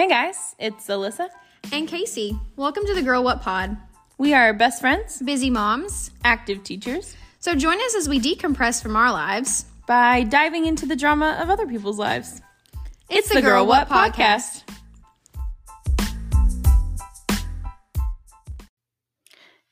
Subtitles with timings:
[0.00, 1.28] Hey guys, it's Alyssa.
[1.74, 2.34] And Casey.
[2.56, 3.76] Welcome to the Girl What Pod.
[4.16, 6.10] We are best friends, Busy moms.
[6.24, 9.66] active teachers, So join us as we decompress from our lives.
[9.86, 12.40] by diving into the drama of other people's lives.
[13.10, 14.62] It's, the Girl What podcast.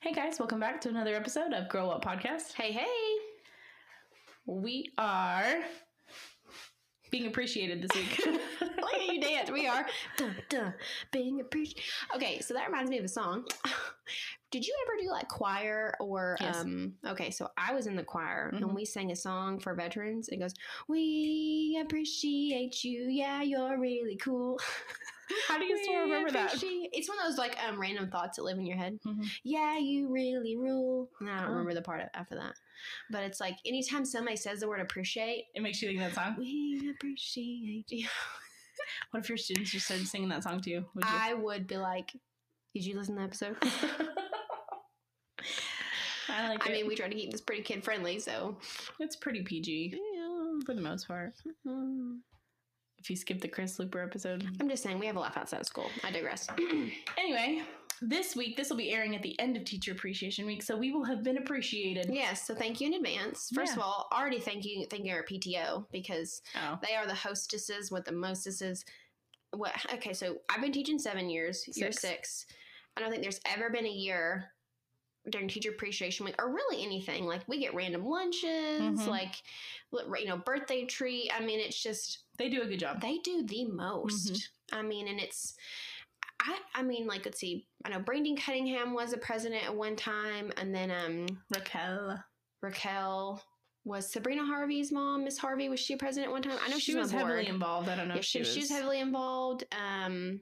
[0.00, 2.52] Hey guys, welcome back to another episode of Girl What Podcast.
[2.52, 2.86] Hey, hey.
[4.44, 5.62] We are
[7.10, 8.20] being appreciated this week.
[8.60, 9.50] Look at you dance.
[9.50, 9.86] We are.
[10.16, 10.74] Dun, dun,
[11.12, 11.82] being appreciated.
[12.14, 13.44] Okay, so that reminds me of a song.
[14.50, 16.56] Did you ever do like choir or Yes.
[16.60, 18.62] um okay, so I was in the choir Mhm.
[18.62, 20.28] and we sang a song for veterans.
[20.30, 20.54] It goes,
[20.88, 24.58] We appreciate you, yeah, you're really cool.
[25.48, 26.54] How do you still remember that?
[26.64, 28.98] It's one of those like um random thoughts that live in your head.
[29.06, 29.26] Mhm.
[29.44, 31.10] Yeah, you really rule.
[31.20, 31.50] And I don't Oh.
[31.50, 32.54] remember the part after that.
[33.10, 36.36] But it's like anytime somebody says the word appreciate, It makes you think that song.
[36.38, 38.06] we appreciate you.
[39.10, 40.84] What if your students just started singing that song to you?
[40.94, 41.10] Would you?
[41.12, 42.12] I would be like,
[42.74, 43.56] Did you listen to the episode?
[46.30, 46.72] I like I it.
[46.72, 48.56] mean, we try to keep this pretty kid friendly, so.
[49.00, 50.58] it's pretty PG Yeah.
[50.66, 51.32] for the most part.
[51.66, 52.16] Mm-hmm.
[52.98, 54.44] If you skip the Chris Looper episode.
[54.60, 55.88] I'm just saying, we have a laugh outside of school.
[56.04, 56.46] I digress.
[57.18, 57.62] Anyway,
[58.02, 60.92] this week, this will be airing at the end of Teacher Appreciation Week, so we
[60.92, 62.08] will have been appreciated.
[62.12, 63.50] yes, so thank you in advance.
[63.54, 67.14] First of all, already thank you, thank you our PTO because Oh, they are the
[67.14, 68.84] hostesses with the mostesses.
[69.52, 69.72] What?
[69.94, 71.64] Okay, so I've been teaching seven years.
[71.74, 72.02] You're Six.
[72.02, 72.46] six.
[72.96, 74.50] I don't think there's ever been a year
[75.30, 77.24] during Teacher Appreciation Week, or really anything.
[77.26, 79.06] Like we get random lunches, Mhm.
[79.06, 79.34] like
[79.92, 81.30] you know, birthday treat.
[81.34, 83.00] I mean, it's just they do a good job.
[83.00, 84.32] they do the most.
[84.32, 84.78] Mm-hmm.
[84.78, 85.54] I mean, and it's.
[86.40, 87.66] I, I mean, like, let's see.
[87.84, 92.22] I know Brandon Cunningham was a president at one time, and then um, Raquel.
[92.62, 93.42] Raquel
[93.84, 95.24] was Sabrina Harvey's mom.
[95.24, 96.58] Miss Harvey was she a president at one time?
[96.62, 97.88] I know she was heavily involved.
[97.88, 98.52] I don't know Yeah, if she, she was.
[98.52, 99.64] she was heavily involved.
[99.72, 100.40] Um,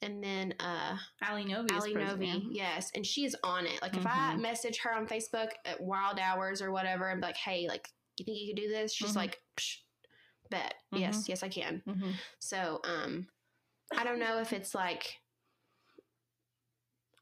[0.00, 0.96] and then uh,
[1.28, 1.94] Ali Novi Ali.
[1.94, 3.80] Novi, yes, and she is on it.
[3.80, 4.40] Like if I Mhm.
[4.40, 8.24] message her on Facebook at wild hours or whatever, and be like, "Hey, like, you
[8.24, 9.16] think you could do this?" She's Mhm.
[9.16, 9.40] like,
[10.50, 10.98] "Bet, Mhm.
[11.00, 12.14] yes, yes, I can." Mhm.
[12.40, 13.28] So, um,
[13.96, 15.21] I don't know if it's like.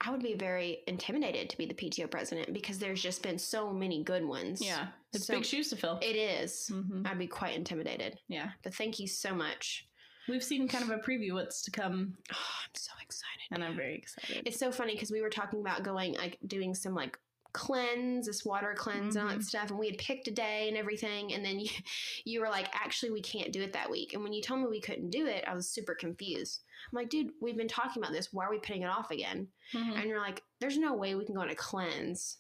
[0.03, 3.71] I would be very intimidated to be the PTO president because there's just been so
[3.73, 4.63] many good ones.
[4.65, 5.99] Yeah, it's So- big shoes to fill.
[6.03, 6.71] It is.
[6.73, 7.07] Mhm.
[7.07, 8.19] I'd be quite intimidated.
[8.29, 9.87] Yeah, But thank you so much.
[10.29, 13.43] we've seen kind of a preview what's to come, Oh, I'm so excited.
[13.51, 14.43] and I'm very excited.
[14.47, 17.19] It's so funny because we were talking about going like doing some like
[17.53, 19.45] cleanse, this water cleanse and all that Mhm.
[19.45, 21.69] stuff, and we had picked a day and everything, and then you
[22.25, 24.15] you were like, actually, we can't do it that week.
[24.15, 26.63] And when you told me we couldn't do it, I was super confused.
[26.91, 28.33] I'm like, dude, we've been talking about this.
[28.33, 29.49] Why are we putting it off again?
[29.75, 29.97] Mhm.
[29.99, 32.39] And you're like, there's no way we can go on a cleanse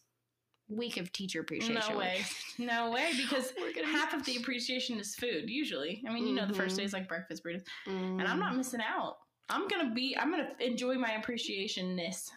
[0.69, 1.83] week of teacher appreciation.
[1.91, 2.21] No way,
[2.59, 3.53] no way, because
[3.85, 5.49] half of the appreciation is food.
[5.51, 6.79] Usually, I mean, you know, the first Mhm.
[6.79, 9.19] day is like breakfast burritos, and I'm Mm, not missing out.
[9.49, 10.17] I'm gonna be.
[10.17, 12.31] I'm gonna enjoy my appreciationness.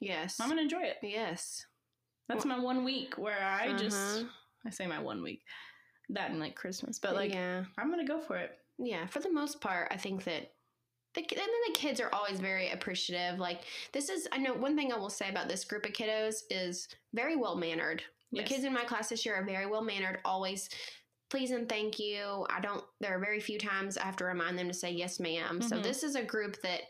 [0.00, 0.40] Yes.
[0.40, 0.96] I'm gonna enjoy it.
[1.02, 1.66] yes.
[2.28, 4.28] That's my one week where I just Uh-huh.
[4.66, 5.42] I say my one week.
[6.10, 6.98] That and like Christmas.
[6.98, 7.64] But like yeah.
[7.76, 8.58] I'm gonna go for it.
[8.78, 10.54] Yeah, for the most part, I think that
[11.26, 13.38] the and then the kids are always very appreciative.
[13.38, 13.62] Like
[13.92, 16.88] this is, I know one thing I will say about this group of kiddos is
[17.14, 18.02] very well mannered.
[18.30, 18.48] Yes.
[18.48, 20.20] The kids in my class this year are very well mannered.
[20.24, 20.68] Always
[21.30, 22.46] please and thank you.
[22.50, 22.84] I don't.
[23.00, 25.76] There are very few times I have to remind them to say yes, madam So
[25.76, 25.82] Mhm.
[25.82, 26.82] this is a group that.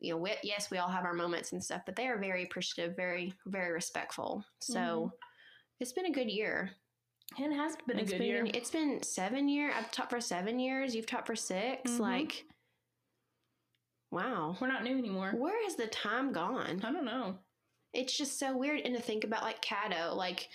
[0.00, 2.42] You know, we, yes, we all have our moments and stuff, but they are very
[2.42, 4.44] appreciative, very, very respectful.
[4.60, 5.12] So Mhm.
[5.80, 6.72] it's been a good year.
[7.38, 8.46] It has been It's a good been, year.
[8.52, 9.72] It's been seven year.
[9.72, 10.94] I've taught for seven years.
[10.94, 12.00] You've taught for 6 Mhm.
[12.00, 12.44] Like,
[14.14, 14.56] wow.
[14.60, 15.32] We're not new anymore.
[15.36, 16.80] Where has the time gone?
[16.84, 17.36] I don't know.
[17.92, 18.80] It's just so weird.
[18.80, 20.48] And to think about like Caddo, like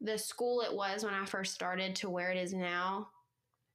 [0.00, 3.08] the school it was when I first started to where it is now.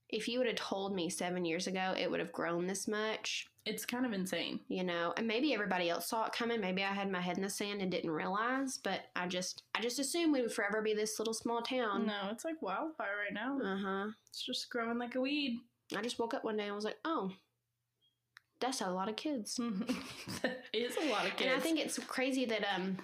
[0.10, 3.46] If you would have told me seven years ago it would have grown this much,
[3.66, 4.60] It's kind of insane.
[4.68, 6.60] you know, and maybe everybody else saw it coming.
[6.60, 9.82] Maybe I had my head in the sand and didn't realize, but I just, I
[9.82, 12.08] just assumed we would forever be this little small town.
[12.08, 13.60] No, it's like wildfire right now.
[13.64, 14.12] Uh huh.
[14.30, 15.60] It's just growing like a weed.
[15.96, 17.32] I just woke up one day and was like, oh,
[18.60, 19.60] that's a lot of kids.
[20.74, 21.42] it's a lot of kids.
[21.42, 22.98] And I think it's crazy that um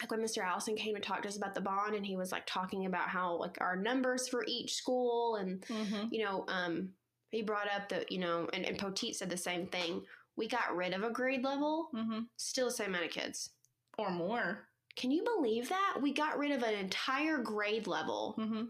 [0.00, 0.42] like when Mr.
[0.44, 3.08] Allison came to talk to us about the bond and he was like talking about
[3.08, 6.08] how like our numbers for each school and Mhm.
[6.10, 6.90] you know, um
[7.30, 10.02] he brought up that, you know, and, and Poteet said the same thing.
[10.36, 12.20] We got rid of a grade level, mm-hmm.
[12.36, 13.50] still the same amount of kids.
[13.98, 14.66] or more.
[14.96, 15.98] Can you believe that?
[16.02, 18.62] We got rid of an entire grade level Mm-hmm.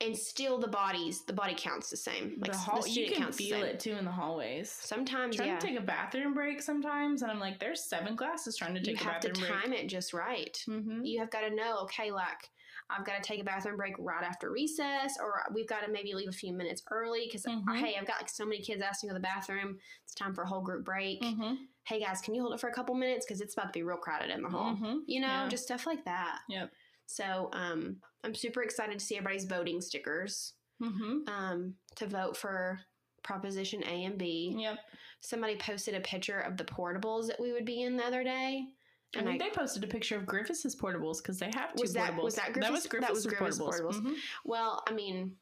[0.00, 2.36] And still the bodies, the body counts the same.
[2.38, 4.70] Like the the, hall, you can the feel it too in the hallways.
[4.70, 5.58] Sometimes, trying yeah.
[5.58, 8.86] to take a bathroom break sometimes, and I'm like, there's seven classes trying to you
[8.86, 9.84] take a have to time break.
[9.84, 10.56] it just right.
[10.68, 11.04] Mm-hmm.
[11.04, 12.50] you have got to know okay like
[12.88, 16.14] I've got to take a bathroom break right after recess, or we've got to maybe
[16.14, 17.76] leave a few minutes early because Mhm.
[17.78, 19.78] hey, I've got like so many kids asking to go to the bathroom.
[20.04, 21.20] It's time for a whole group break.
[21.22, 21.54] Mm-hmm.
[21.84, 23.82] Hey guys, can you hold it for a couple minutes because it's about to be
[23.82, 24.74] real crowded in the hall.
[24.74, 24.98] Mm-hmm.
[25.06, 25.48] You know, Yeah.
[25.48, 26.40] just stuff like that.
[26.48, 26.70] Yep.
[27.06, 31.26] So um, I'm super excited to see everybody's voting stickers Mm-hmm.
[31.26, 32.78] um, to vote for
[33.22, 34.54] Proposition A and B.
[34.58, 34.78] Yep.
[35.22, 38.66] Somebody posted a picture of the portables that we would be in the other day.
[39.16, 41.94] I think I, they posted a picture of Griffiths' portables because they have two Was
[41.94, 42.22] that- portables.
[42.24, 43.08] was that That was Griffiths?
[43.08, 44.02] That was Griffiths' Griffiths' portables.
[44.02, 44.12] portables.
[44.12, 44.16] Mhm.
[44.44, 45.36] well, I mean,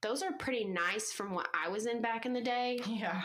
[0.00, 2.78] those are pretty nice from what I was in back in the day.
[2.86, 3.22] Yeah.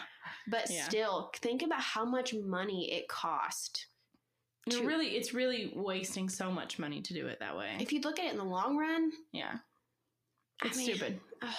[0.48, 0.86] But Yeah.
[0.86, 3.86] still, think about how much money it cost.
[4.68, 7.76] It to- really, it's really wasting so much money to do it that way.
[7.80, 9.58] If you look at it in the long run, yeah.
[10.62, 11.20] I It's mean, stupid.
[11.42, 11.50] ugh,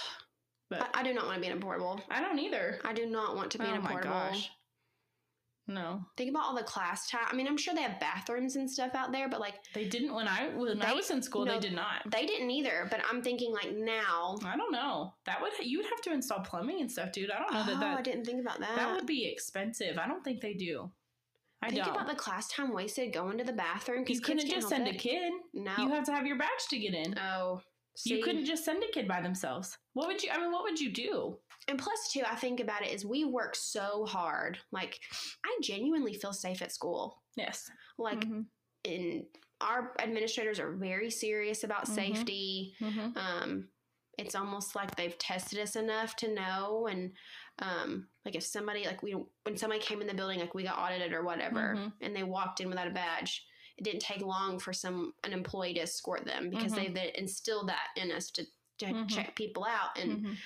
[0.69, 2.01] But I, I do not want to be in a portable.
[2.09, 2.79] I don't either.
[2.83, 4.13] I do not want to be oh in a oh my portable.
[4.13, 4.49] gosh.
[5.67, 7.25] No, Think about all the class time.
[7.27, 10.13] I mean, I'm sure they have bathrooms and stuff out there, but like they didn't
[10.13, 11.43] when I when I was in school.
[11.43, 12.03] no, they did not.
[12.11, 12.87] they didn't either.
[12.91, 14.37] But I'm thinking like now.
[14.45, 15.15] I don't know.
[15.25, 17.31] That would you would have to install plumbing and stuff, dude.
[17.31, 18.75] I don't know Oh, that that I didn't think about that.
[18.75, 19.97] that would be expensive.
[19.97, 20.91] I don't think they do.
[21.65, 21.95] I think don't.
[21.95, 24.93] about the class time wasted going to the bathroom because you couldn't just send a
[24.93, 25.31] kid.
[25.53, 25.73] No.
[25.79, 27.17] You have to have your badge to get in.
[27.19, 27.61] oh.
[28.03, 29.77] You couldn't just send a kid by themselves.
[29.93, 30.29] What would you?
[30.29, 31.37] I mean, what would you do?
[31.69, 34.59] And plus, too, I think about it is we work so hard.
[34.73, 34.99] Like,
[35.45, 37.23] I genuinely feel safe at school.
[37.37, 37.71] Yes.
[37.97, 38.47] Like, Mhm.
[38.83, 39.25] in
[39.61, 41.95] our administrators are very serious about Mhm.
[41.95, 42.75] safety.
[42.81, 43.15] Mhm.
[43.15, 43.69] Um,
[44.17, 46.87] it's almost like they've tested us enough to know.
[46.87, 47.13] And
[47.59, 49.13] um, like, if somebody like we
[49.43, 51.93] when somebody came in the building, like we got audited or whatever, Mhm.
[52.01, 53.45] and they walked in without a badge.
[53.77, 56.75] It didn't take long for some an employee to escort them because Mhm.
[56.75, 58.45] they, they instilled that in us to,
[58.79, 59.09] to Mhm.
[59.09, 60.37] check people out and Mhm.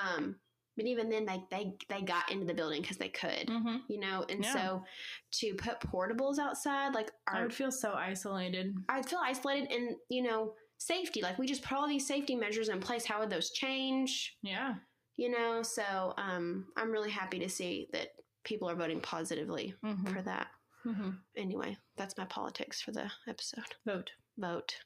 [0.00, 0.40] um
[0.76, 3.82] but even then they they they got into the building because they could Mhm.
[3.88, 4.52] you know and Yeah.
[4.52, 4.84] so
[5.32, 8.74] to put portables outside like I would feel so isolated.
[8.90, 12.68] i'd feel isolated and you know safety like we just put all these safety measures
[12.68, 14.76] in place how would those change Yeah.
[15.18, 18.08] You know so um i'm really happy to see that
[18.44, 20.12] people are voting positively Mhm.
[20.14, 20.46] for that
[20.86, 21.18] Mhm.
[21.36, 24.12] anyway that's my politics for the episode Vote.
[24.38, 24.76] vote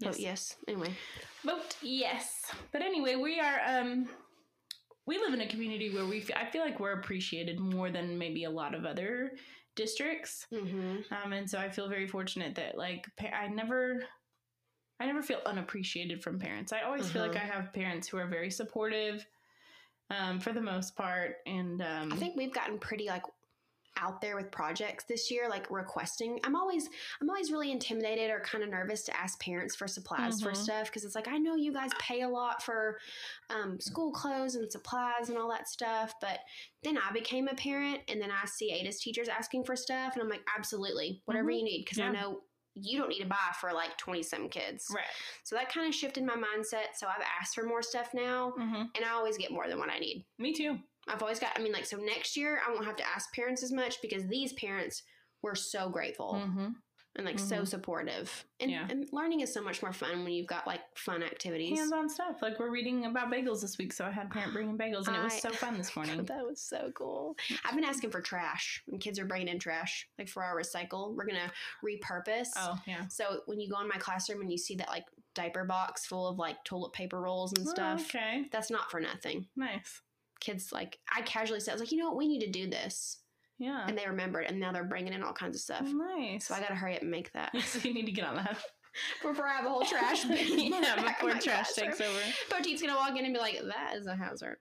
[0.00, 0.14] Yes.
[0.14, 0.94] vote yes anyway
[1.44, 2.50] Vote yes.
[2.72, 4.08] But anyway, we are um
[5.06, 8.18] we live in a community where we f- I feel like we're appreciated more than
[8.18, 9.32] maybe a lot of other
[9.76, 10.46] districts.
[10.52, 10.96] mm-hmm.
[11.14, 14.04] Um and so I feel very fortunate that like I never
[15.00, 16.72] I never feel unappreciated from parents.
[16.72, 17.46] I always feel like I Uh-huh.
[17.46, 19.26] have parents who are very supportive
[20.10, 23.24] um for the most part and um I think we've gotten pretty like
[23.98, 26.40] out there with projects this year, like requesting.
[26.44, 26.88] I'm always
[27.20, 30.54] I'm always really intimidated or kind of nervous to ask parents for supplies for Mhm.
[30.54, 32.98] stuff because it's like I know you guys pay a lot for
[33.50, 36.40] um, school clothes and supplies and all that stuff, but
[36.84, 40.22] then I became a parent and then I see Ada's teachers asking for stuff and
[40.22, 41.50] I'm like, absolutely, whatever Mhm.
[41.50, 42.42] you need because I know
[42.80, 44.86] you don't need to buy for like 20 some kids.
[44.94, 45.04] right.
[45.44, 46.94] So that kind of shifted my mindset.
[46.96, 48.90] So I've asked for more stuff now Mhm.
[48.94, 50.24] and I always get more than what I need.
[50.38, 50.78] Me too.
[51.06, 53.62] I've always got, I mean, like, so next year I won't have to ask parents
[53.62, 55.02] as much because these parents
[55.42, 56.74] were so grateful Mhm.
[57.18, 57.68] And like so Mhm.
[57.68, 58.46] supportive.
[58.60, 58.86] And, Yeah.
[58.88, 61.76] and learning is so much more fun when you've got like fun activities.
[61.78, 62.40] Hands-on stuff.
[62.40, 65.16] Like we're reading about bagels this week, so I had a parent bringing bagels and
[65.16, 66.24] it was so fun this morning.
[66.24, 67.36] that was so cool.
[67.64, 71.14] I've been asking for trash and kids are bringing in trash, like for our recycle.
[71.14, 71.52] We're going to
[71.84, 72.48] repurpose.
[72.56, 73.06] Oh, yeah.
[73.08, 75.04] So when you go in my classroom and you see that like
[75.34, 78.48] diaper box full of like toilet paper rolls and Oh, stuff, okay.
[78.52, 79.48] that's not for nothing.
[79.56, 80.02] Nice.
[80.40, 82.68] Kids like, I casually said, I was like, you know what, we need to do
[82.70, 83.18] this.
[83.58, 83.84] Yeah.
[83.86, 85.82] And they remembered and now they're bringing in all kinds of stuff.
[85.82, 86.46] nice.
[86.46, 87.52] So I got to hurry up and make that.
[87.64, 88.56] so you need to get on that.
[89.22, 90.72] before I have a whole trash bin.
[90.72, 91.90] yeah, before trash classroom.
[91.90, 92.18] takes over.
[92.50, 94.56] Poteet's gonna walk in and be like, "That is a hazard."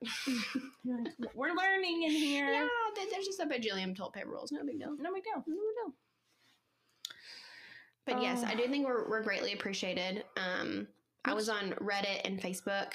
[0.86, 2.51] Like, We're learning in here.
[2.51, 2.68] yeah,
[3.12, 4.51] there's just a bajillion toilet paper rolls.
[4.51, 4.96] No big deal.
[5.00, 5.44] No big deal.
[5.48, 5.94] No big deal.
[8.06, 8.44] But yes.
[8.44, 10.24] I do think we're we're greatly appreciated.
[10.38, 10.88] Um,
[11.25, 12.94] I was on Reddit and Facebook,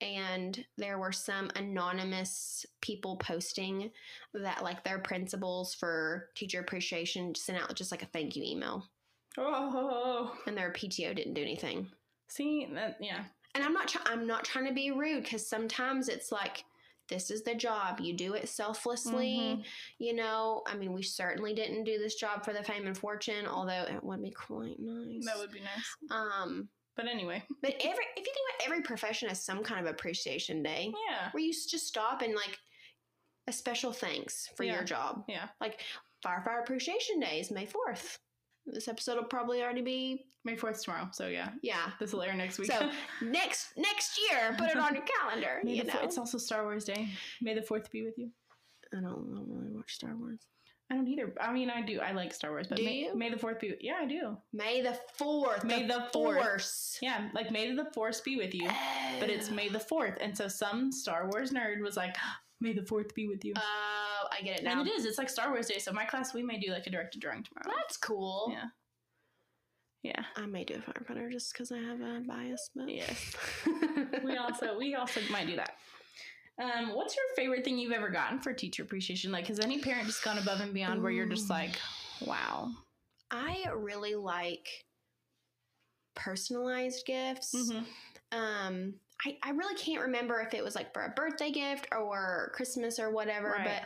[0.00, 3.90] and there were some anonymous people posting
[4.34, 8.88] that like their principals for teacher appreciation sent out just like a thank you email,
[9.36, 11.90] Oh, and their PTO didn't do anything.
[12.28, 12.96] see that?
[13.00, 13.24] Yeah.
[13.54, 16.64] and I'm not try- I'm not trying to be rude because sometimes it's like
[17.08, 19.64] this is the job you do it selflessly Mhm.
[19.98, 23.46] you know I mean we certainly didn't do this job for the fame and fortune
[23.46, 25.96] although it would be quite nice That would be nice.
[26.10, 29.90] um But anyway, but every if you think about every profession has some kind of
[29.90, 31.28] appreciation day yeah.
[31.32, 32.58] where you just stop and like
[33.46, 34.74] a special thanks for Yeah.
[34.74, 35.46] your job Yeah.
[35.60, 35.80] like
[36.26, 38.18] firefighter appreciation day is May 4th
[38.66, 41.08] this episode will probably already be May 4th tomorrow.
[41.12, 42.70] So yeah, yeah this will air next week.
[42.70, 42.90] so
[43.22, 46.64] next next year put it on your calendar May you the know it's also Star
[46.64, 47.08] Wars Day.
[47.40, 48.30] May the 4th be with you.
[48.92, 50.40] I don't, I don't really watch Star Wars.
[50.90, 51.34] I don't either.
[51.40, 52.00] I mean, I do.
[52.00, 53.14] I like Star Wars, but Do May, you?
[53.14, 53.74] May the Fourth be.
[53.80, 54.38] Yeah, I do.
[54.54, 55.62] May the fourth.
[55.64, 56.38] May the fourth.
[56.42, 56.98] Force.
[57.02, 58.68] Yeah, like May the Force be with you,
[59.20, 62.16] but it's May the Fourth, and so some Star Wars nerd was like,
[62.62, 64.80] "May the Fourth be with you." Oh, I get it now.
[64.80, 65.04] and it is.
[65.04, 65.78] It's like Star Wars Day.
[65.78, 67.76] So my class, we may do like a directed drawing tomorrow.
[67.78, 68.48] That's cool.
[68.50, 68.64] Yeah.
[70.02, 70.24] Yeah.
[70.36, 73.34] I may do a firefighter just because I have a bias, but Yes.
[74.24, 75.72] we also we also might do that.
[76.58, 79.30] Um, what's your favorite thing you've ever gotten for teacher appreciation?
[79.30, 81.78] Like, has any parent just gone above and beyond where you're just like,
[82.26, 82.70] wow?
[83.30, 84.66] I really like
[86.14, 87.54] personalized gifts.
[87.54, 88.38] Mm-hmm.
[88.38, 92.50] Um, I, I really can't remember if it was like for a birthday gift or
[92.54, 93.82] Christmas or whatever, Right.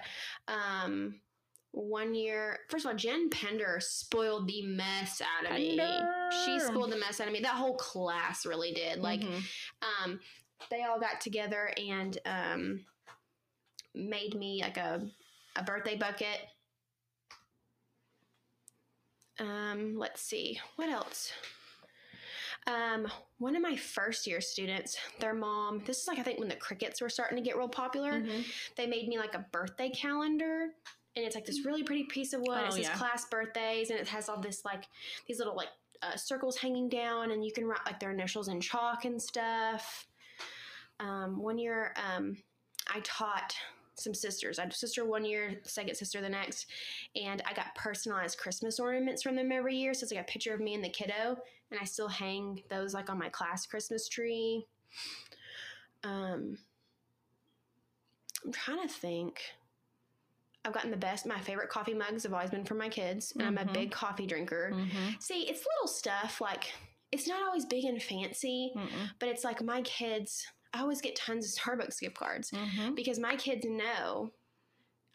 [0.46, 1.20] but um,
[1.72, 5.78] one year, first of all, Jen Pender spoiled the mess out of me.
[6.44, 7.40] She spoiled the mess out of me.
[7.40, 8.98] That whole class really did.
[8.98, 9.42] Like, Mhm.
[10.04, 10.20] um,
[10.70, 12.80] they all got together and um,
[13.94, 15.02] made me like a,
[15.56, 16.38] a birthday bucket.
[19.40, 21.32] Um, let's see, what else?
[22.66, 26.48] Um, one of my first year students, their mom, this is like I think when
[26.48, 28.44] the Cricuts were starting to get real popular, Mhm.
[28.76, 30.68] they made me like a birthday calendar.
[31.14, 32.58] And it's like this really pretty piece of wood.
[32.62, 32.96] Oh, it says yeah.
[32.96, 34.84] class birthdays, and it has all this like
[35.26, 35.68] these little like
[36.02, 40.06] uh, circles hanging down, and you can write like their initials in chalk and stuff.
[41.00, 42.36] Um, one year, um,
[42.92, 43.54] I taught
[43.94, 44.58] some sisters.
[44.58, 46.66] I had a sister one year, second sister the next,
[47.14, 49.94] and I got personalized Christmas ornaments from them every year.
[49.94, 51.36] So it's like a picture of me and the kiddo,
[51.70, 54.66] and I still hang those like on my class Christmas tree.
[56.04, 56.58] Um,
[58.44, 59.40] I'm trying to think.
[60.64, 61.26] I've gotten the best.
[61.26, 63.70] My favorite coffee mugs have always been from my kids, and I'm Mhm.
[63.70, 64.70] a big coffee drinker.
[64.72, 65.20] Mhm.
[65.20, 66.72] See, it's little stuff like
[67.10, 69.10] it's not always big and fancy, Mm-mm.
[69.18, 70.46] but it's like my kids.
[70.74, 72.94] I always get tons of Starbucks gift cards Mhm.
[72.94, 74.32] because my kids know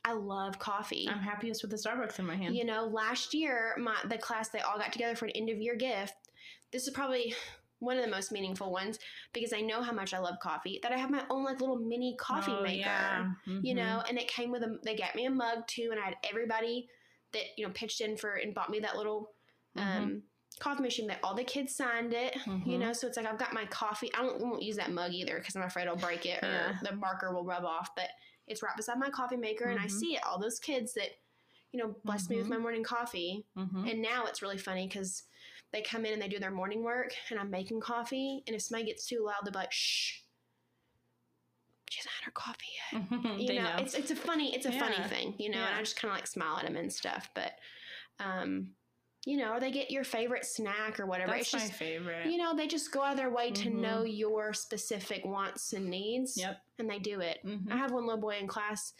[0.05, 1.07] I love coffee.
[1.09, 2.55] I'm happiest with the Starbucks in my hand.
[2.55, 5.57] You know, last year my the class they all got together for an end of
[5.59, 6.13] year gift.
[6.71, 7.35] This is probably
[7.79, 8.99] one of the most meaningful ones
[9.33, 10.79] because I know how much I love coffee.
[10.81, 13.33] That I have my own like little mini coffee Oh, maker yeah.
[13.45, 13.75] you Mhm.
[13.75, 16.17] know and it came with a they got me a mug too and i had
[16.23, 16.89] everybody
[17.33, 19.33] that you know pitched in for and bought me that little
[19.75, 20.23] um
[20.59, 22.79] coffee machine that all the kids signed it you Mhm.
[22.79, 25.37] know so it's like i've got my coffee i don't won't use that mug either
[25.37, 26.77] because i'm afraid i'll break it or Yeah.
[26.83, 28.09] the marker will rub off but
[28.47, 29.91] it's right beside my coffee maker and i Mhm.
[29.91, 31.09] see it all those kids that
[31.71, 33.91] you know blessed me with my morning coffee Mhm.
[33.91, 35.23] and now it's really funny because
[35.71, 38.61] they come in and they do their morning work and i'm making coffee and if
[38.63, 40.21] somebody gets too loud they'll be like shh
[41.89, 44.71] she hasn't had her coffee yet you They know, it's it's a funny it's a
[44.71, 47.29] funny thing, you know, and I just kind of like smile at them and stuff.
[47.33, 47.53] But,
[48.19, 48.75] um,
[49.27, 51.31] you know, or they get your favorite snack or whatever.
[51.33, 52.27] That's it's my just favorite.
[52.27, 53.79] you know they just go out of their way to Mhm.
[53.81, 56.61] know your specific wants and needs, Yep.
[56.79, 57.39] and they do it.
[57.43, 57.69] Mhm.
[57.69, 58.93] I have one little boy in class.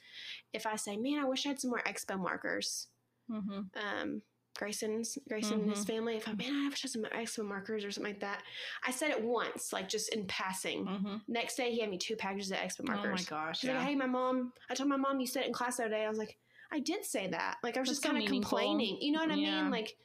[0.52, 2.88] If I say, "Man, I wish I had some more expo markers,"
[3.30, 3.70] Mhm.
[3.78, 4.22] um,
[4.58, 5.88] Grayson's Grayson and his Mm-hmm.
[5.96, 6.18] family.
[6.18, 8.44] If I, man, I wish I had some expo markers or something like that.
[8.84, 10.86] I said it once, like just in passing.
[10.86, 11.22] Mhm.
[11.28, 13.06] Next day, he had me two packages of expo markers.
[13.06, 13.60] Oh my gosh.
[13.60, 13.78] She's Yeah.
[13.78, 15.96] like, hey, my mom, I told my mom you said it in class the other
[15.96, 16.06] day.
[16.06, 16.38] I was like,
[16.72, 17.60] I did say that.
[17.64, 19.00] Like, I was That's just kind of complaining.
[19.02, 19.62] You know what I Yeah.
[19.62, 19.72] mean?
[19.72, 19.96] Like,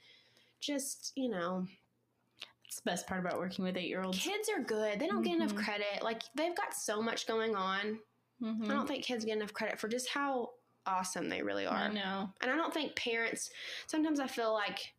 [0.63, 1.67] just, you know,
[2.67, 4.19] It's the best part about working with eight year olds.
[4.19, 4.99] kids are good.
[4.99, 5.63] They don't get enough Mhm.
[5.63, 6.03] credit.
[6.03, 8.01] Like, they've got so much going on.
[8.41, 8.65] Mm-hmm.
[8.71, 10.55] I don't think kids get enough credit for just how
[10.87, 11.77] awesome they really are.
[11.77, 12.33] I know.
[12.41, 13.51] And I don't think parents,
[13.87, 14.95] sometimes I feel like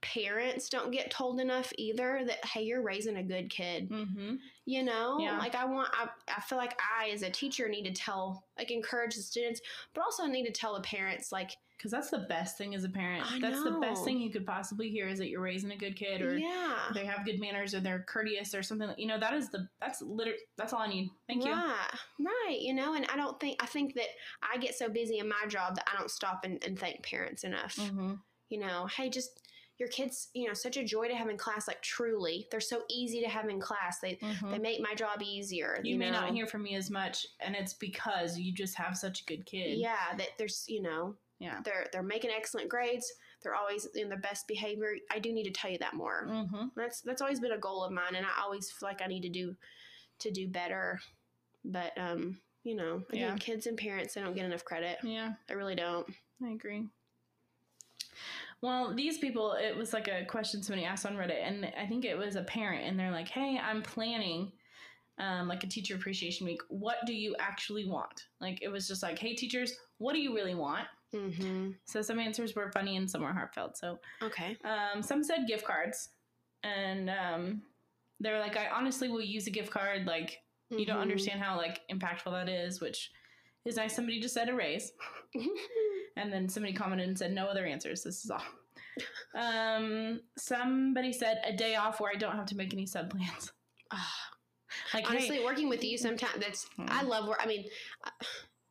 [0.00, 3.90] parents don't get told enough either that, hey, you're raising a good kid.
[3.90, 4.36] Mm-hmm.
[4.64, 5.38] you know Yeah.
[5.38, 8.70] like i want I, I feel like i as a teacher need to tell like
[8.70, 9.62] encourage the students
[9.94, 12.88] but also need to tell the parents like Because that's the best thing as a
[12.88, 13.24] parent.
[13.32, 15.94] I that's the best thing you could possibly hear is that you're raising a good
[15.96, 18.90] kid or yeah they have good manners or they're courteous or something.
[18.98, 21.10] You know, that is the that's literally that's all I need.
[21.28, 21.52] Thank you.
[21.52, 24.08] right right you know and i don't think i think that
[24.42, 27.44] i get so busy in my job that i don't stop and, and thank parents
[27.44, 28.14] enough Mm-hmm.
[28.48, 29.40] you know hey just
[29.78, 32.82] your kids you know such a joy to have in class like truly they're so
[32.90, 34.18] easy to have in class they
[34.50, 35.86] they make my job easier Mm-hmm.
[35.86, 39.20] you, may not hear from me as much, and it's because you just have such
[39.22, 39.78] a good kid.
[39.78, 41.60] yeah that there's you know Yeah.
[41.64, 45.50] they're they're making excellent grades they're always in the best behavior i do need to
[45.52, 46.66] tell you that more Mm-hmm.
[46.76, 49.22] that's that's always been a goal of mine and i always feel like i need
[49.22, 49.54] to do
[50.18, 50.98] to do better
[51.64, 53.36] but um you know again Yeah.
[53.36, 55.34] kids and parents they don't get enough credit Yeah.
[55.46, 56.06] they really don't
[56.44, 56.86] I agree.
[58.60, 62.04] Well, these people, it was like a question somebody asked on Reddit, and I think
[62.04, 64.50] it was a parent, and they're like, "Hey, I'm planning
[65.18, 66.60] um, like a teacher appreciation week.
[66.68, 70.34] What do you actually want?" Like it was just like, "Hey, teachers, what do you
[70.34, 73.76] really want?" Mm-hmm So some answers were funny and some were heartfelt.
[73.78, 76.10] So okay um, some said gift cards,
[76.62, 77.62] and um,
[78.20, 80.06] they were like, "I honestly will use a gift card.
[80.06, 80.38] Like
[80.70, 81.02] you don't Mhm.
[81.02, 83.10] understand how like impactful that is," which
[83.64, 84.92] is nice somebody just said a raise.
[86.16, 88.02] And then somebody commented and said, no other answers.
[88.02, 88.42] This is all.
[89.36, 93.52] Um, somebody said a day off where I don't have to make any sub plans.
[93.92, 94.12] Ah.
[94.92, 97.08] Like, Honestly, hey, working with you sometimes that's I Mm.
[97.08, 97.38] love work.
[97.40, 97.68] I mean,
[98.04, 98.10] uh,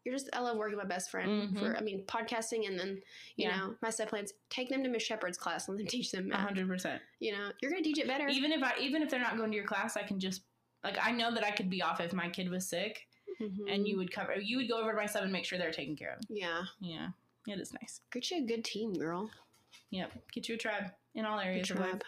[0.07, 1.59] you're just I love working with my best friend Mhm.
[1.59, 3.01] for I mean podcasting and then
[3.35, 3.57] you Yeah.
[3.57, 4.31] know my set plans.
[4.49, 5.67] Take them to Miss Shepherd's class.
[5.67, 6.39] and then teach them a math.
[6.39, 7.01] hundred percent.
[7.19, 8.29] You know you're gonna teach it better.
[8.29, 10.43] Even if I, even if they're not going to your class, I can just
[10.83, 13.07] like I know that I could be off if my kid was sick,
[13.41, 13.65] Mhm.
[13.73, 14.35] and you would cover.
[14.39, 16.21] You would go over to my sub and make sure they're taken care of.
[16.29, 17.09] yeah, Yeah,
[17.47, 17.99] it is nice.
[18.13, 19.29] get you a good team, girl.
[19.89, 21.91] Yep, get you a tribe in all areas life.
[21.91, 22.03] job.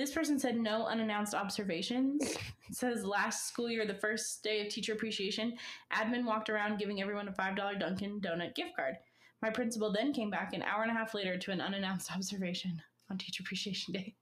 [0.00, 2.22] This person said no unannounced observations.
[2.22, 5.58] It says last school year, the first day of teacher appreciation,
[5.92, 8.96] admin walked around giving everyone a $5 Dunkin' Donut gift card.
[9.42, 12.80] My principal then came back an hour and a half later to an unannounced observation
[13.10, 14.14] on Teacher Appreciation Day.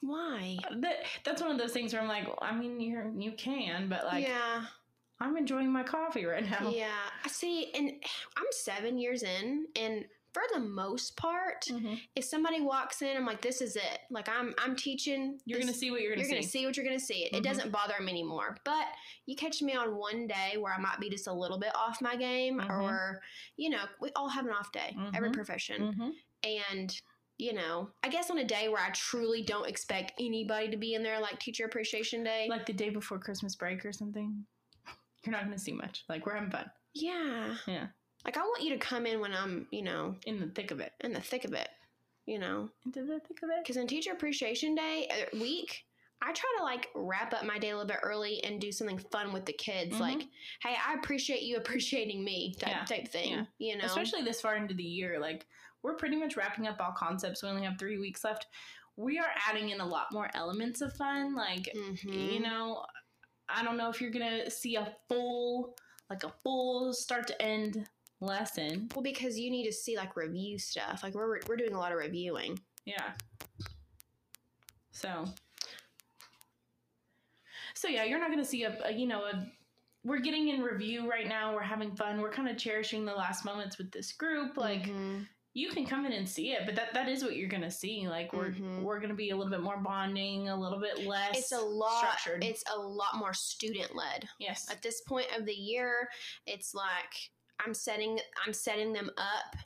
[0.00, 0.56] Why?
[0.80, 3.88] That, that's one of those things where I'm like, well, I mean, you're, you can,
[3.88, 4.66] but like, yeah,
[5.18, 6.70] I'm enjoying my coffee right now.
[6.70, 7.10] yeah.
[7.24, 7.94] I see, and
[8.36, 10.04] I'm seven years in, and
[10.34, 11.98] for the most part, Mhm.
[12.16, 14.00] if somebody walks in, I'm like, this is it.
[14.10, 15.40] Like I'm I'm teaching.
[15.46, 16.30] You're this- going to see what you're going to see.
[16.32, 16.66] you're to gonna see.
[16.66, 17.24] what you're gonna see.
[17.24, 17.38] It, Mhm.
[17.38, 18.58] it doesn't bother me anymore.
[18.64, 18.86] But
[19.26, 22.02] you catch me on one day where I might be just a little bit off
[22.02, 22.68] my game, Mhm.
[22.68, 23.22] or
[23.56, 25.34] you know, we all have an off day, every Mhm.
[25.34, 26.10] profession, hmm
[26.42, 27.00] and
[27.38, 30.94] you know, I guess on a day where I truly don't expect anybody to be
[30.94, 32.46] in there, like Teacher Appreciation Day.
[32.48, 34.46] Like the day before Christmas break or something.
[35.24, 36.04] You're not going to see much.
[36.08, 37.88] Like, we're having fun yeah, Yeah.
[38.24, 40.80] Like I want you to come in when I'm, you know, in the thick of
[40.80, 40.92] it.
[41.00, 41.68] in the thick of it,
[42.26, 43.62] you know, Into the thick of it.
[43.62, 45.84] because in Teacher Appreciation Day uh, week.
[46.22, 48.96] I try to like wrap up my day a little bit early and do something
[49.12, 49.96] fun with the kids.
[49.96, 50.00] Mhm.
[50.00, 50.22] Like,
[50.62, 53.30] hey, I appreciate you appreciating me type, Yeah, type thing.
[53.30, 53.44] yeah.
[53.58, 55.44] You know, especially this far into the year like
[55.82, 58.46] we're pretty much wrapping up all concepts we only have three weeks left
[58.96, 62.32] we are adding in a lot more elements of fun like Mhm.
[62.32, 62.86] you know
[63.50, 65.76] i don't know if you're gonna see a full
[66.08, 67.86] like a full start to end
[68.20, 71.00] lesson Well, because you need to see like review stuff.
[71.02, 72.58] Like we're we're doing a lot of reviewing.
[72.84, 73.12] yeah
[74.92, 75.24] so
[77.74, 79.46] so yeah you're not gonna see a, a you know a
[80.04, 83.44] we're getting in review right now we're having fun we're kind of cherishing the last
[83.44, 85.26] moments with this group like Mhm.
[85.54, 88.08] you can come in and see it, but that that is what you're gonna see.
[88.08, 88.82] Like we're Mhm.
[88.82, 91.36] we're gonna be a little bit more bonding, a little bit less.
[91.38, 91.98] it's a lot.
[91.98, 92.42] structured.
[92.44, 94.28] It's a lot more student led.
[94.40, 96.08] yes, At this point of the year,
[96.46, 99.56] it's like I'm setting I'm setting them up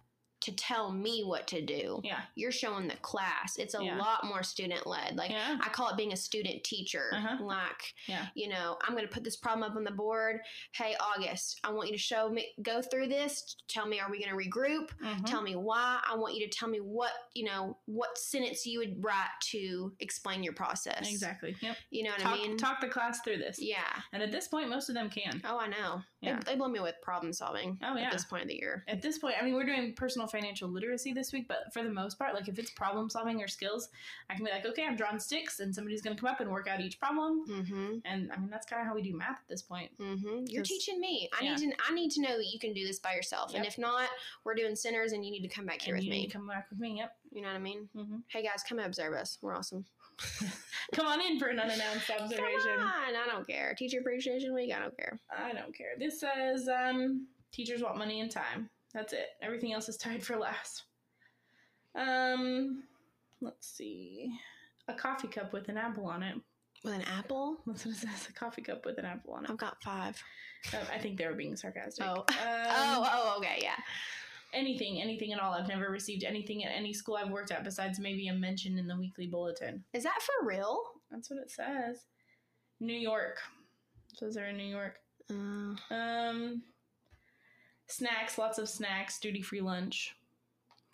[0.49, 2.01] to tell me what to do.
[2.05, 3.57] yeah, You're showing the class.
[3.59, 3.97] It's a Yeah.
[3.99, 5.17] lot more student led.
[5.17, 7.11] Like yeah, I call it being a student teacher.
[7.13, 7.37] Uh-huh.
[7.45, 8.27] Like, Yeah.
[8.35, 10.41] you know, I'm going to put this problem up on the board.
[10.73, 13.57] Hey, August, I want you to show me, go through this.
[13.69, 14.91] Tell me, are we going to regroup?
[15.03, 15.27] Mhm.
[15.27, 16.01] Tell me why.
[16.09, 19.93] I want you to tell me what, you know, what sentence you would write to
[20.01, 21.09] explain your process.
[21.11, 21.57] exactly.
[21.61, 21.77] Yep.
[21.91, 22.57] You know what Talk I mean?
[22.57, 23.83] talk the class through this, Yeah.
[24.13, 25.41] and at this point, most of them can.
[25.45, 26.03] Oh, I know.
[26.21, 26.39] Yeah.
[26.41, 28.07] They, they blow me with problem solving Oh yeah.
[28.07, 28.85] at this point of the year.
[28.89, 31.91] At this point, I mean, we're doing personal financial literacy this week, but for the
[31.91, 33.89] most part, like if it's problem solving or skills,
[34.31, 36.69] I can be like, okay, I'm drawing sticks, and somebody's gonna come up and work
[36.69, 37.45] out each problem.
[37.49, 37.99] Mm-hmm.
[38.05, 39.91] And I mean, that's kind of how we do math at this point.
[39.99, 40.45] Mm-hmm.
[40.47, 41.29] You're teaching me.
[41.39, 41.55] I yeah.
[41.57, 41.77] need to.
[41.89, 43.55] I need to know that you can do this by yourself.
[43.55, 44.09] And if not,
[44.45, 46.21] we're doing centers, and you need to come back here And with you me.
[46.23, 46.97] need to come back with me.
[46.99, 47.13] Yep.
[47.33, 47.89] You know what I mean?
[47.95, 49.39] hmm Hey guys, come observe us.
[49.43, 49.85] We're awesome.
[50.95, 52.77] Come on in for an unannounced observation.
[52.79, 53.75] Come on, I don't care.
[53.79, 55.21] Teacher appreciation week, I don't care.
[55.31, 55.91] I don't care.
[55.99, 58.69] This says um, teachers want money and time.
[58.95, 59.27] That's it.
[59.43, 60.85] Everything else is tied for last.
[61.95, 62.85] Um,
[63.41, 64.31] let's see.
[64.89, 66.37] A coffee cup with an apple on it.
[66.85, 68.29] With an apple, That's what it says.
[68.31, 69.51] A coffee cup with an apple on it.
[69.51, 70.21] I've got five.
[70.73, 72.05] Uh, I think they were being sarcastic.
[72.07, 72.21] Oh.
[72.21, 73.77] Um, oh, oh, okay, yeah.
[74.55, 75.53] anything, anything at all.
[75.53, 78.87] I've never received anything at any school I've worked at besides maybe a mention in
[78.87, 79.85] the weekly bulletin.
[79.93, 80.81] Is that for real?
[81.11, 82.05] That's what it says.
[82.81, 83.39] New York.
[84.13, 84.97] It says they're in New York.
[85.31, 86.63] Uh, Um,
[87.89, 90.15] snacks, lots of snacks, duty free lunch.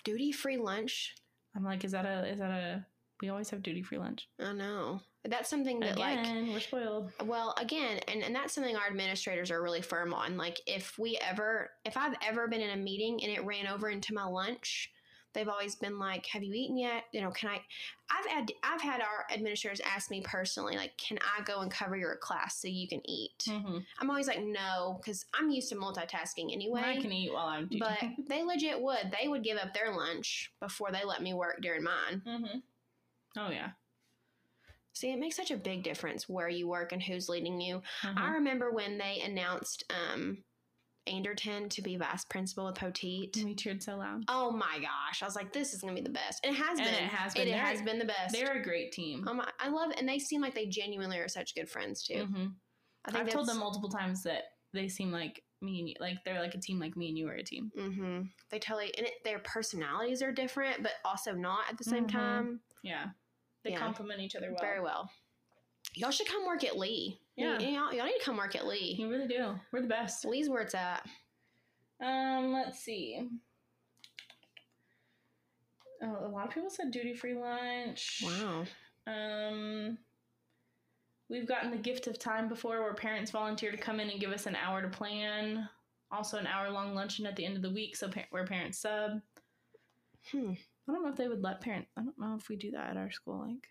[0.05, 1.15] duty free lunch.
[1.57, 2.87] I'm like, is that a is that a?
[3.23, 4.29] We always have duty free lunch.
[4.41, 5.01] I know.
[5.25, 7.13] That's something that like we're spoiled.
[7.25, 10.37] Well, again, and, and that's something our administrators are really firm on.
[10.37, 13.89] Like, if we ever, if I've ever been in a meeting and it ran over
[13.89, 14.91] into my lunch,
[15.35, 17.05] they've always been like, "Have you eaten yet?
[17.13, 17.61] You know, can I?"
[18.11, 21.97] I've had I've had our administrators ask me personally, like, "Can I go and cover
[21.97, 23.79] your class so you can eat?" Mm-hmm.
[24.01, 26.97] I'm always like, "No," because I'm used to multitasking anyway.
[26.99, 27.69] I can eat while I'm.
[27.79, 29.13] but they legit would.
[29.21, 32.23] They would give up their lunch before they let me work during mine.
[32.25, 32.59] hmm
[33.37, 33.71] Oh yeah.
[34.93, 37.83] See, it makes such a big difference where you work and who's leading you.
[38.03, 38.17] Mhm.
[38.17, 40.45] I remember when they announced um,
[41.07, 43.45] Anderton to be vice principal with Poteet.
[43.45, 44.25] we cheered so loud.
[44.29, 45.23] Oh my gosh!
[45.23, 46.95] I was like, "This is gonna be the best." And it has And been.
[46.95, 47.49] it has been.
[47.49, 48.33] It, They're- has been the best.
[48.35, 49.27] They're a great team.
[49.29, 49.45] Oh!
[49.61, 52.25] I love it, and they seem like they genuinely are such good friends too.
[52.25, 52.47] hmm
[53.07, 56.17] I think I've told them multiple times that they seem like me and you, like
[56.25, 57.71] they're like a team, like me and you are a team.
[57.77, 62.07] hmm They totally and it, their personalities are different, but also not at the same
[62.07, 62.13] Mhm.
[62.13, 62.61] time.
[62.83, 63.09] Yeah,
[63.63, 63.79] they Yeah.
[63.79, 64.61] complement each other well.
[64.61, 65.11] Very well.
[65.95, 67.19] Y'all should come work at Lee.
[67.37, 67.59] Yeah.
[67.59, 68.97] Y'all, y'all need to come work at Lee.
[68.99, 69.55] You really do.
[69.73, 70.25] We're the best.
[70.25, 71.07] Lee's where it's at.
[72.03, 73.29] Um, let's see.
[76.03, 78.23] Oh, a lot of people said duty free lunch.
[78.25, 78.65] Wow.
[79.07, 79.99] Um,
[81.31, 84.33] we've gotten the gift of time before where parents volunteer to come in and give
[84.33, 85.69] us an hour to plan.
[86.11, 88.79] Also, an hour long luncheon at the end of the week, so par- where parents
[88.79, 89.21] sub.
[90.31, 90.53] Hmm.
[90.89, 91.89] I don't know if they would let parents.
[91.97, 93.47] I don't know if we do that at our school.
[93.47, 93.67] Like,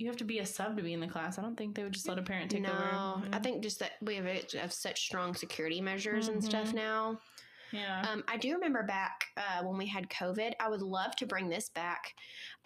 [0.00, 1.38] you have to be a sub to be in the class.
[1.38, 3.28] I don't think they would just let a parent take no, over.
[3.32, 6.74] I think just that we have, have such strong security measures and stuff Mhm.
[6.74, 7.20] now.
[7.72, 8.04] Yeah.
[8.08, 10.54] Um, I do remember back uh, when we had COVID.
[10.58, 12.14] I would love to bring this back,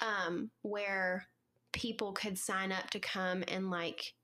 [0.00, 1.26] um, where
[1.72, 4.14] people could sign up to come and like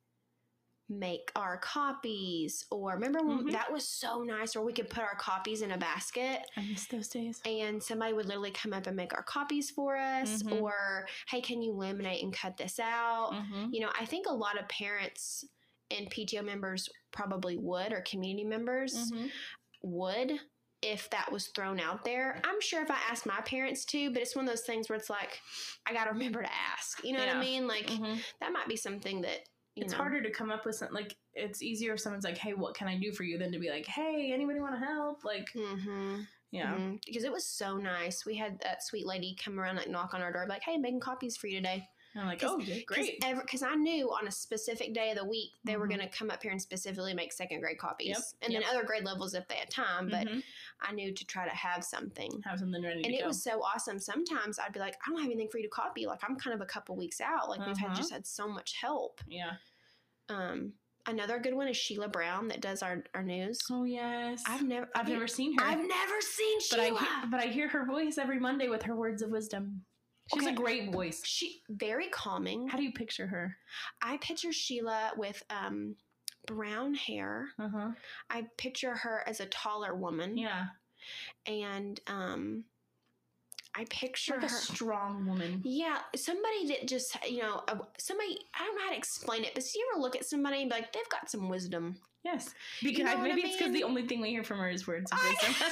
[0.90, 2.64] make our copies.
[2.70, 3.52] Or remember when Mhm.
[3.52, 6.40] that was so nice, where we could put our copies in a basket.
[6.56, 7.40] I miss those days.
[7.46, 10.60] and somebody would literally come up and make our copies for us Mhm.
[10.60, 13.72] or hey can you laminate and cut this out Mm-hmm.
[13.72, 15.44] you know i think a lot of parents
[15.90, 19.26] and pto members probably would or community members Mm-hmm.
[19.82, 20.40] would
[20.82, 24.22] if that was thrown out there i'm sure if i asked my parents to but
[24.22, 25.38] it's one of those things where it's like
[25.86, 28.18] i gotta remember to ask you know what i mean like Mm-hmm.
[28.40, 29.40] that might be something that
[29.82, 32.52] it's know harder to come up with something like it's easier if someone's like hey
[32.54, 35.24] what can i do for you than to be like hey anybody want to help
[35.24, 36.20] like mm-hmm.
[36.50, 36.98] yeah Mhm.
[37.06, 40.22] because it was so nice we had that sweet lady come around like knock on
[40.22, 43.62] our door like hey I'm making copies for you today i'm like oh great Because
[43.62, 45.90] I knew on a specific day of the week they were Mhm.
[45.90, 48.62] going to come up here and specifically make second grade copies, Yep, and yep.
[48.62, 50.08] then other grade levels if they had time.
[50.08, 50.42] But Mhm.
[50.80, 53.44] I knew to try to have something, have something ready and to it go was
[53.44, 54.00] so awesome.
[54.00, 56.04] Sometimes I'd be like, I don't have anything for you to copy.
[56.06, 57.48] Like I'm kind of a couple weeks out.
[57.48, 57.96] Like we've had Uh-huh.
[57.96, 59.20] just had so much help.
[59.28, 59.52] yeah
[60.30, 60.72] Um,
[61.06, 63.58] another good one is Sheila Brown that does our our news.
[63.70, 66.98] oh yes I've never i've never seen her I've never seen but i Sheila.
[67.00, 69.82] hear, but i hear her voice every monday with her words of wisdom
[70.32, 70.52] she's Okay.
[70.52, 72.68] a great voice she very calming.
[72.68, 73.56] how do you picture her
[74.02, 75.96] I picture Sheila with um
[76.46, 77.48] brown hair.
[77.58, 77.90] uh-huh
[78.30, 80.36] I picture her as a taller woman.
[80.36, 80.66] yeah
[81.46, 82.64] and um
[83.74, 87.62] I picture like her a strong woman yeah, somebody that just you know,
[87.98, 90.62] somebody I don't know how to explain it, but do you ever look at somebody
[90.62, 91.96] and be like, they've got some wisdom?
[92.22, 92.52] yes
[92.82, 94.86] because know what I maybe it's because the only thing we hear from her is
[94.86, 95.54] words of wisdom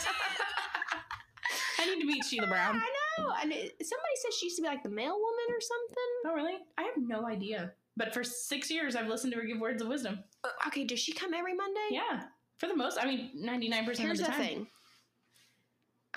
[1.78, 3.32] i need to meet sheila brown I know.
[3.42, 5.96] And it, somebody said she used to be like the mail woman or something.
[6.26, 9.58] oh really i have no idea but for six years i've listened to her give
[9.60, 11.88] words of wisdom Uh, Okay, does she come every Monday?
[11.90, 12.22] Yeah,
[12.58, 12.98] for the most.
[13.00, 14.66] I mean, ninety nine percent of the the time thing.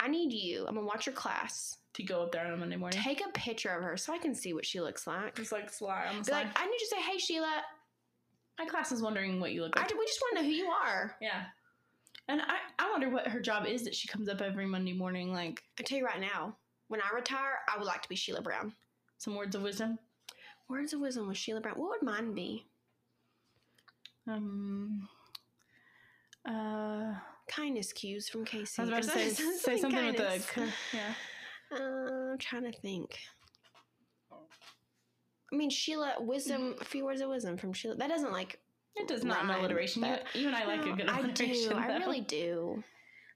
[0.02, 0.66] I need you.
[0.66, 1.76] I'm gonna watch your class.
[1.94, 3.00] to go up there on a Monday morning.
[3.00, 5.36] Take a picture of her so I can see what she looks like.
[5.36, 5.78] Just like the
[6.26, 7.62] Be like, I need you to say, "Hey, Sheila,
[8.58, 9.90] My class is wondering what you look I, like.
[9.90, 11.44] we just want to know who you are." yeah,
[12.28, 15.32] and I I wonder what her job is that she comes up every Monday morning,
[15.32, 16.56] like I tell you right now,
[16.88, 18.74] when I retire, I would like to be Sheila Brown.
[19.18, 19.98] some words of wisdom.
[20.68, 21.76] Words of wisdom with Sheila Brown.
[21.78, 22.66] What would mine be?
[24.26, 25.08] Um.
[26.44, 27.14] Uh,
[27.54, 28.80] Kindness cues from Casey.
[28.80, 31.14] I was about to say, say something with the yeah.
[31.70, 33.18] Uh, I'm trying to think.
[35.52, 37.96] I mean, Sheila, wisdom, a few words of wisdom from Sheila.
[37.96, 38.58] That doesn't like.
[38.96, 40.02] It does not Rhyme, alliteration.
[40.02, 41.70] You, you and I like a No, good I alliteration.
[41.70, 41.76] do.
[41.76, 42.82] I really do.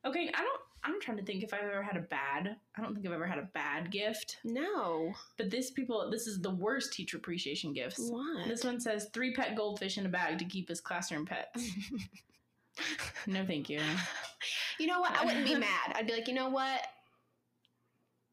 [0.05, 0.61] Okay, I don't.
[0.85, 2.57] I'm trying to think if I've ever had a bad.
[2.77, 4.39] I don't think I've ever had a bad gift.
[4.45, 5.13] No.
[5.37, 8.09] But this people, this is the worst teacher appreciation gifts.
[8.11, 8.47] What?
[8.47, 11.71] This one says three pet goldfish in a bag to keep as classroom pets.
[13.27, 13.81] no, thank you.
[14.79, 15.13] you know what?
[15.17, 15.93] I wouldn't be mad.
[15.95, 16.81] I'd be like, you know what?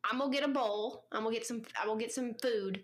[0.10, 1.06] I'm gonna get a bowl.
[1.12, 1.64] I'm gonna get some.
[1.82, 2.84] I will get some food.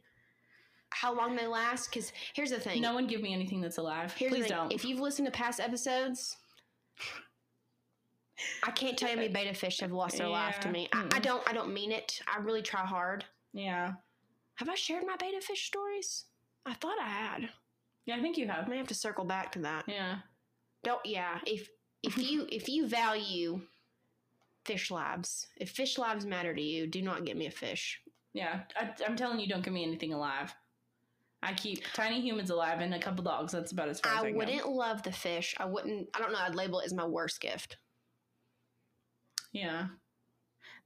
[0.91, 1.89] How long they last?
[1.91, 2.81] Because here's the thing.
[2.81, 4.13] No one give me anything that's alive.
[4.17, 4.71] Here's Please don't.
[4.71, 6.37] If you've listened to past episodes,
[8.63, 10.71] I can't tell you how many betta fish have lost their life to Yeah.
[10.71, 10.89] me.
[10.93, 11.47] I, I don't.
[11.49, 12.21] I don't mean it.
[12.33, 13.25] I really try hard.
[13.53, 13.93] yeah,
[14.55, 16.25] Have I shared my betta fish stories?
[16.65, 17.49] I thought I had.
[18.05, 18.67] yeah, I think you I have.
[18.67, 19.83] may have to circle back to that.
[19.87, 20.19] Yeah,
[20.83, 21.05] Don't.
[21.05, 21.39] Yeah.
[21.45, 21.69] If
[22.03, 22.21] if mm-hmm.
[22.21, 23.61] you if you value
[24.65, 28.01] fish lives, if fish lives matter to you, do not get me a fish.
[28.33, 28.61] yeah.
[28.75, 30.53] I, I'm telling you, don't give me anything alive.
[31.41, 33.53] I keep tiny humans alive and a couple dogs.
[33.53, 35.55] That's about as far as I, I wouldn't love the fish.
[35.57, 36.09] I wouldn't.
[36.13, 36.39] I don't know.
[36.39, 37.77] I'd label it as my worst gift.
[39.53, 39.87] Yeah.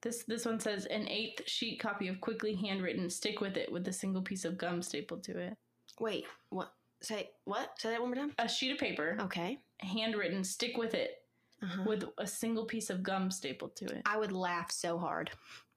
[0.01, 3.09] This this one says an eighth sheet copy of quickly handwritten.
[3.09, 5.57] Stick with it with a single piece of gum stapled to it.
[5.99, 6.25] Wait.
[6.49, 6.71] What?
[7.03, 7.79] Say what?
[7.79, 8.33] Say that one more time.
[8.39, 9.59] A sheet of paper, Okay.
[9.81, 10.43] handwritten.
[10.43, 11.21] Stick with it
[11.61, 11.83] Uh-huh.
[11.85, 14.01] with a single piece of gum stapled to it.
[14.05, 15.29] I would laugh so hard.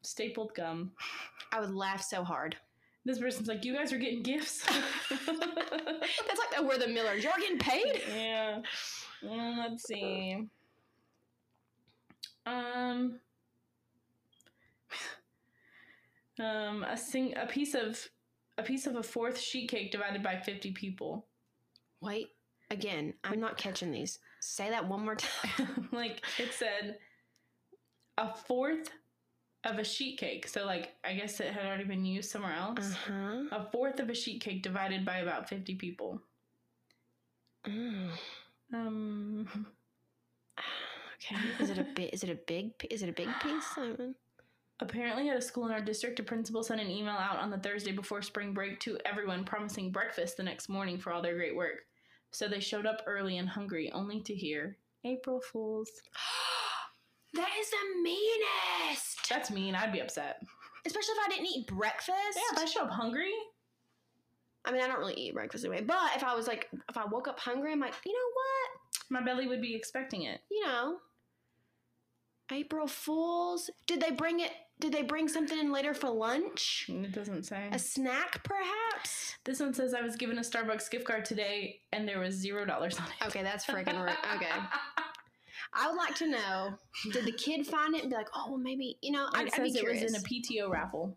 [0.03, 0.93] Stapled gum.
[1.53, 2.57] I would laugh so hard.
[3.05, 4.65] This person's like, you guys are getting gifts.
[5.11, 7.23] That's like oh, we're the Millers.
[7.25, 8.03] You're getting paid.
[8.09, 8.61] yeah.
[9.25, 10.47] Mm, let's see.
[12.47, 13.21] Um.
[16.39, 17.99] Um, a sing a piece of
[18.59, 21.27] a piece of a fourth sheet cake divided by fifty people.
[22.01, 22.31] Wait,
[22.71, 24.19] again, I'm not catching these.
[24.41, 25.89] Say that one more time.
[25.93, 26.99] like it said,
[28.19, 28.91] a fourth
[29.65, 30.47] of a sheet cake.
[30.49, 32.79] So like I guess it had already been used somewhere else.
[32.81, 33.43] Uh huh.
[33.53, 36.23] A fourth of a sheet cake divided by about fifty people.
[37.67, 38.11] Mm.
[38.73, 39.67] Um.
[41.19, 41.37] Okay.
[41.59, 42.11] Is it a big?
[42.13, 42.73] Is it a big?
[42.91, 43.67] Is it a big piece?
[43.75, 44.15] Simon?
[44.81, 47.59] Apparently, at a school in our district, a principal sent an email out on the
[47.59, 51.57] Thursday before spring break to everyone promising breakfast the next morning for all their great
[51.57, 51.87] work.
[52.31, 55.91] So they showed up early and hungry, only to hear April Fools.
[57.35, 59.29] that is the meanest.
[59.31, 59.75] That's mean.
[59.75, 60.43] I'd be upset.
[60.85, 62.13] Especially if I didn't eat breakfast.
[62.37, 63.33] Yeah, if I show up hungry,
[64.65, 65.83] I mean, I don't really eat breakfast anyway.
[65.83, 68.47] But if I was like, if I woke up hungry, I'm like, you know what?
[69.11, 70.41] my belly would be expecting it.
[70.51, 70.97] You know,
[72.51, 73.71] April Fools.
[73.87, 74.53] Did they bring it?
[74.79, 76.87] Did they bring something in later for lunch?
[76.89, 77.69] It doesn't say.
[77.73, 79.37] A snack, perhaps?
[79.45, 82.67] This one says I was given a Starbucks gift card today, and there was zero
[82.67, 83.27] dollars on it.
[83.27, 84.17] Okay, that's freaking rude.
[84.35, 84.51] Okay.
[85.73, 86.75] I would like to know,
[87.13, 89.55] did the kid find it and be like, oh, well, maybe, you know, I'd, It
[89.55, 91.17] I'd be says it was in a PTO raffle.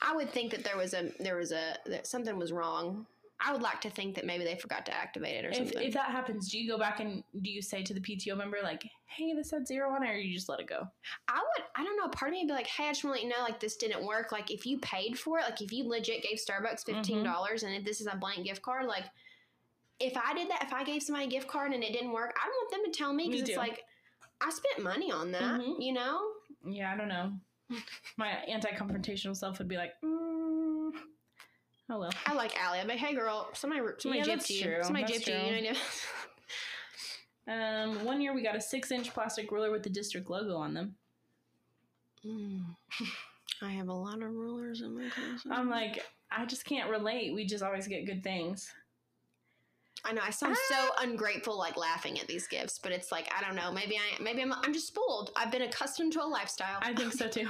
[0.00, 3.06] I would think that there was a, there was a, that something was wrong.
[3.38, 5.82] I would like to think that maybe they forgot to activate it or If, something.
[5.82, 8.58] if that happens, do you go back and do you say to the PTO member
[8.62, 10.88] like, "Hey, this had zero on it," or you just let it go?
[11.28, 13.16] I would, I don't know, part of me would be like, hey, I just want
[13.18, 14.32] to let you know, like, this didn't work.
[14.32, 17.66] Like, if you paid for it, like, if you legit gave Starbucks $15 Mm-hmm.
[17.66, 19.04] and if this is a blank gift card, like,
[20.00, 22.34] if I did that, if I gave somebody a gift card and it didn't work,
[22.42, 23.82] I don't want them to tell me because it's like,
[24.40, 25.76] I spent money on that, Mhm.
[25.82, 26.20] you know?
[26.64, 27.32] Yeah, I don't know.
[28.16, 30.45] My anti-confrontational self would be like, mm,
[31.90, 32.78] "Oh well." I like Allie.
[32.80, 34.62] I'm like, hey, girl, somebody, somebody Yeah, gypped that's you.
[34.64, 34.78] true.
[34.82, 35.70] Somebody gypped you.
[35.72, 35.78] Know?
[37.48, 40.96] Um, one year we got a six-inch plastic ruler with the district logo on them.
[42.26, 42.64] Mm.
[43.62, 45.48] I have a lot of rulers in my closet.
[45.52, 47.32] I'm like, I just can't relate.
[47.32, 48.68] We just always get good things.
[50.04, 50.90] I know I sound Ah.
[50.98, 53.70] so ungrateful, like laughing at these gifts, but it's like I don't know.
[53.70, 55.30] Maybe I, maybe I'm, I'm just spoiled.
[55.36, 56.78] I've been accustomed to a lifestyle.
[56.82, 57.48] I think so too.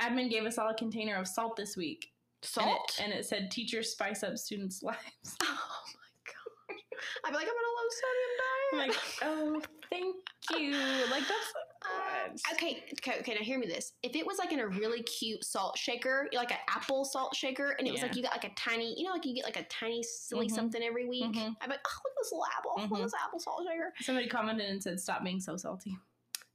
[0.00, 2.10] Admin gave us all a container of salt this week.
[2.56, 3.00] And it, Salt.
[3.02, 4.98] and it said, "Teachers spice up students' lives."
[5.42, 6.78] oh my god!
[7.24, 8.30] I'd be like, I'm on a low sodium
[8.72, 8.88] I'm diet.
[8.88, 10.16] like, oh, thank
[10.60, 11.10] you.
[11.10, 11.52] Like that's
[11.84, 13.34] Uh, okay, okay, okay.
[13.34, 13.66] Now hear me.
[13.66, 17.36] This: if it was like in a really cute salt shaker, like an apple salt
[17.36, 18.06] shaker, and it was Yeah.
[18.06, 20.46] like you got like a tiny, you know, like you get like a tiny silly
[20.48, 20.52] Mhm.
[20.54, 21.24] something every week.
[21.34, 21.54] Mhm.
[21.60, 22.96] I'd be like, oh, look at this little apple, look Mhm.
[23.00, 23.92] at this apple salt shaker.
[24.00, 25.94] Somebody commented and said, "Stop being so salty."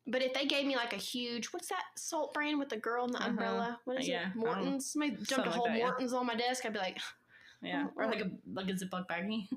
[0.09, 3.05] But if they gave me like a huge, what's that salt brand with the girl
[3.05, 3.29] in the Uh-huh.
[3.29, 3.79] umbrella?
[3.85, 4.35] What is Yeah, it?
[4.35, 4.91] Morton's.
[4.91, 5.85] Somebody dumped a like whole that, yeah.
[5.87, 6.65] Morton's on my desk.
[6.65, 6.97] I'd be like,
[7.61, 8.07] Yeah, Oh, or oh.
[8.07, 9.47] like a like a Ziploc baggie.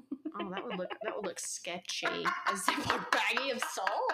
[0.41, 2.07] oh, that would look that would look sketchy.
[2.07, 4.13] A Ziploc baggie of salt.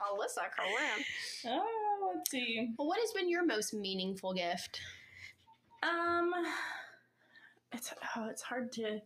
[0.00, 1.04] Alyssa Corinne.
[1.46, 2.72] oh, let's see.
[2.78, 4.80] Well, what has been your most meaningful gift?
[5.82, 6.32] Um,
[7.72, 9.00] it's oh, it's hard to.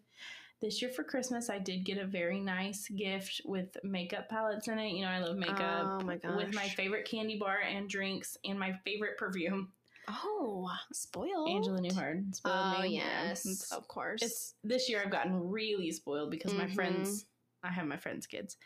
[0.60, 4.78] This year for Christmas, I did get a very nice gift with makeup palettes in
[4.80, 4.90] it.
[4.90, 6.00] You know, I love makeup.
[6.00, 6.36] Oh my gosh.
[6.36, 9.72] With my favorite candy bar and drinks and my favorite perfume,
[10.10, 11.50] Oh, spoiled.
[11.50, 12.34] Angela Newhart.
[12.34, 12.96] Spoiled Oh me.
[12.96, 14.22] Yes, it's- of course.
[14.22, 16.74] it's this year I've gotten really spoiled because my Mhm.
[16.74, 17.26] friends
[17.62, 18.56] I have my friends' kids.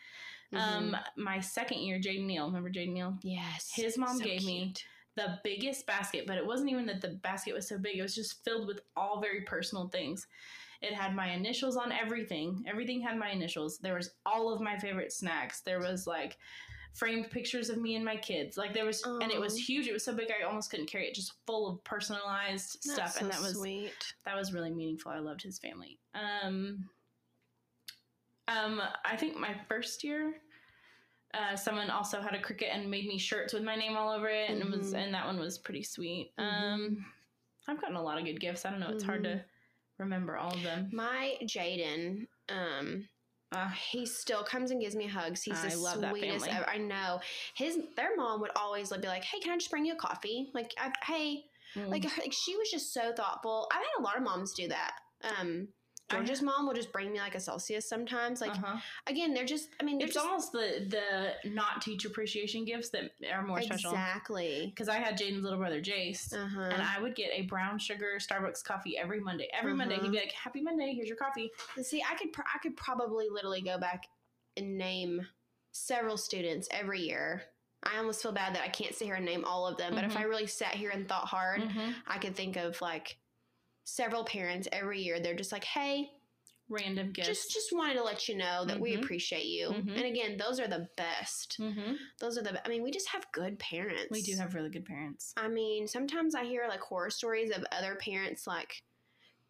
[0.53, 0.57] Mhm.
[0.59, 3.17] Um my second year, Jaden Neal, remember Jaden Neal?
[3.23, 3.71] yes.
[3.75, 4.73] his mom so gave me-
[5.15, 8.15] The biggest basket, but it wasn't even that the basket was so big, it was
[8.15, 10.25] just filled with all very personal things.
[10.83, 12.63] It had my initials on everything.
[12.67, 13.77] Everything had my initials.
[13.77, 15.61] There was all of my favorite snacks.
[15.61, 16.37] There was like
[16.93, 18.57] framed pictures of me and my kids.
[18.57, 19.87] Like there was and it was huge.
[19.87, 23.11] It was so big I almost couldn't carry it, just full of personalized That's stuff.
[23.13, 23.93] so and that was sweet.
[24.25, 25.11] that was really meaningful.
[25.11, 25.97] I loved his family.
[26.13, 26.89] Um,
[28.49, 30.33] um, I think my first year,
[31.33, 34.27] uh, someone also had a Cricut and made me shirts with my name all over
[34.27, 34.97] it, and it was Mhm.
[34.97, 36.33] and that one was pretty sweet.
[36.37, 36.43] Mhm.
[36.43, 37.05] Um,
[37.67, 38.65] I've gotten a lot of good gifts.
[38.65, 38.89] I don't know.
[38.89, 39.37] It's hard Mm-hmm.
[39.39, 39.45] to
[40.03, 40.89] remember all of them.
[40.93, 43.07] My Jaden, um,
[43.51, 45.43] Uh, he still comes and gives me hugs.
[45.43, 46.47] He's the I love sweetest.
[46.47, 46.67] ever.
[46.67, 47.19] I know
[47.55, 49.95] his their mom would always like, be like, "Hey, can I just bring you a
[49.95, 51.43] coffee?" Like, I, "Hey,"
[51.75, 51.87] mm.
[51.87, 53.67] like, like she was just so thoughtful.
[53.71, 54.93] I've had a lot of moms do that.
[55.23, 55.67] Um,
[56.17, 58.41] I- mom will just bring me like a Celsius sometimes.
[58.41, 58.77] Like, uh-huh.
[59.07, 59.69] again, they're just.
[59.79, 63.91] I mean, it's just, almost the the not teacher appreciation gifts that are more special.
[63.91, 64.67] exactly.
[64.69, 66.33] Because I had Jaden's little brother Jace.
[66.33, 66.61] Uh huh.
[66.73, 69.47] And I would get a brown sugar Starbucks coffee every Monday.
[69.53, 70.03] Every Monday, Uh-huh.
[70.05, 70.93] he'd be like, "Happy Monday!
[70.93, 74.05] Here's your coffee." See, I could pr- I could probably literally go back
[74.57, 75.25] and name
[75.71, 77.41] several students every year
[77.85, 79.93] I almost feel bad that I can't sit here and name all of them.
[79.93, 80.19] But if Mhm.
[80.19, 81.93] I really sat here and thought hard, Mhm.
[82.07, 83.17] I could think of like
[83.83, 85.19] several parents every year.
[85.19, 86.09] They're just like, hey,
[86.69, 87.27] Random gifts.
[87.27, 89.03] just just wanted to let you know that we Mhm.
[89.03, 89.67] appreciate you.
[89.69, 89.95] Mhm.
[89.95, 91.55] And again, those are the best.
[91.57, 92.65] hmm Those are the.
[92.65, 94.07] I mean, we just have good parents.
[94.09, 95.33] We do have really good parents.
[95.35, 98.81] I mean, sometimes I hear like horror stories of other parents like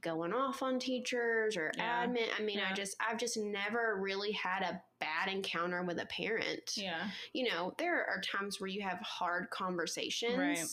[0.01, 2.05] going off on teachers or Yeah.
[2.07, 2.27] admin.
[2.37, 6.73] I mean, I just I've just never really had a bad encounter with a parent.
[6.77, 7.09] Yeah.
[7.33, 10.37] You know, there are times where you have hard conversations.
[10.37, 10.65] Right.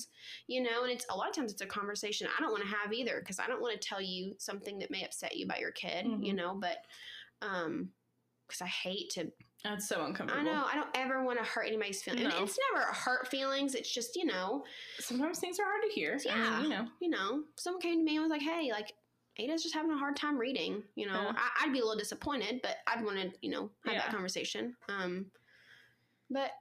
[0.47, 2.69] You know, and it's a lot of times it's a conversation I don't want to
[2.71, 5.61] have either because I don't want to tell you something that may upset you about
[5.61, 6.07] your kid.
[6.07, 6.35] You Mhm.
[6.37, 6.85] know, but
[7.43, 7.91] um,
[8.47, 9.33] because I hate to
[9.65, 10.41] That's so uncomfortable.
[10.41, 10.65] I know.
[10.65, 12.23] I don't ever want to hurt anybody's feelings.
[12.25, 12.43] And No.
[12.45, 13.75] It's never hurt feelings.
[13.75, 14.65] It's just, you know,
[14.99, 16.19] Sometimes things are hard to hear.
[16.19, 16.51] I Yeah.
[16.57, 16.89] mean, you know.
[17.01, 18.93] you know, someone came to me and was like, "Hey, like
[19.41, 21.33] Ada's just having a hard time reading." You know, Yeah.
[21.37, 24.01] I, I'd be a little disappointed, but I'd want to, you know, have Yeah.
[24.03, 24.77] that conversation.
[24.89, 25.27] Um,
[26.31, 26.53] but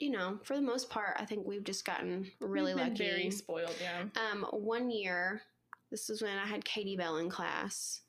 [0.00, 2.94] you know, for the most part, I think we've just gotten really lucky.
[2.98, 4.04] Very spoiled, yeah.
[4.30, 5.42] Um, one year,
[5.90, 8.02] this was when I had Katie Bell in class.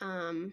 [0.00, 0.52] Um,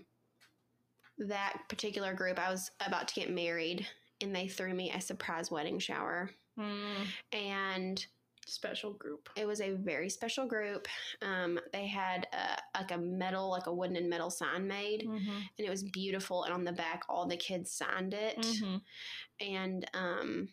[1.20, 3.86] that particular group, I was about to get married,
[4.22, 8.06] and they threw me a surprise wedding shower, Mm, and
[8.48, 9.30] special group.
[9.36, 10.88] it was a very special group.
[11.22, 15.30] Um, they had a, like a metal, like a wooden and metal sign made, Mm-hmm.
[15.30, 16.44] and it was beautiful.
[16.44, 18.78] And on the back, all the kids signed it, Mm-hmm.
[19.40, 20.50] and um,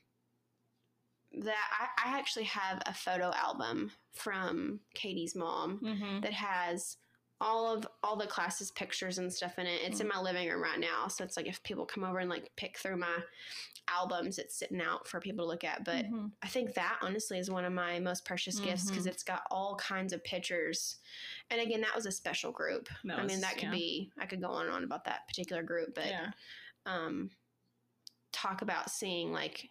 [1.33, 6.21] that I, I actually have a photo album from Katie's mom Mm-hmm.
[6.21, 6.97] that has
[7.41, 9.81] all of all the classes pictures and stuff in it.
[9.85, 12.31] It's in my living room right now, so it's like if people come over and
[12.31, 13.17] like pick through my
[13.89, 15.85] albums, it's sitting out for people to look at.
[15.85, 16.27] But Mm-hmm.
[16.43, 19.77] I think that honestly is one of my most precious gifts because it's got all
[19.77, 20.97] kinds of pictures.
[21.51, 22.89] And again, that was a special group.
[23.05, 23.71] That I mean, that could yeah.
[23.71, 26.31] be I could go on and on about that particular group, but yeah.
[26.87, 27.31] um,
[28.33, 29.71] talk about seeing like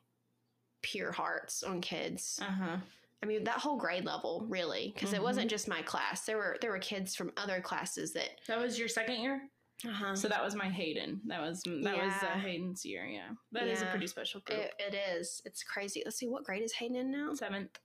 [0.82, 2.40] pure hearts on kids.
[2.42, 2.78] Uh huh.
[3.24, 5.24] I mean, that whole grade level, really, because it Mhm.
[5.24, 6.26] wasn't just my class.
[6.26, 8.30] There were there were kids from other classes that.
[8.48, 9.50] That was your second year.
[9.86, 10.16] Uh-huh.
[10.16, 11.22] So that was my Hayden.
[11.26, 13.06] That was that was uh, Hayden's year.
[13.06, 14.60] Yeah, that is a pretty special group.
[14.60, 15.42] It, it is.
[15.46, 16.02] It's crazy.
[16.06, 17.34] Let's see what grade is Hayden in now.
[17.34, 17.80] Seventh.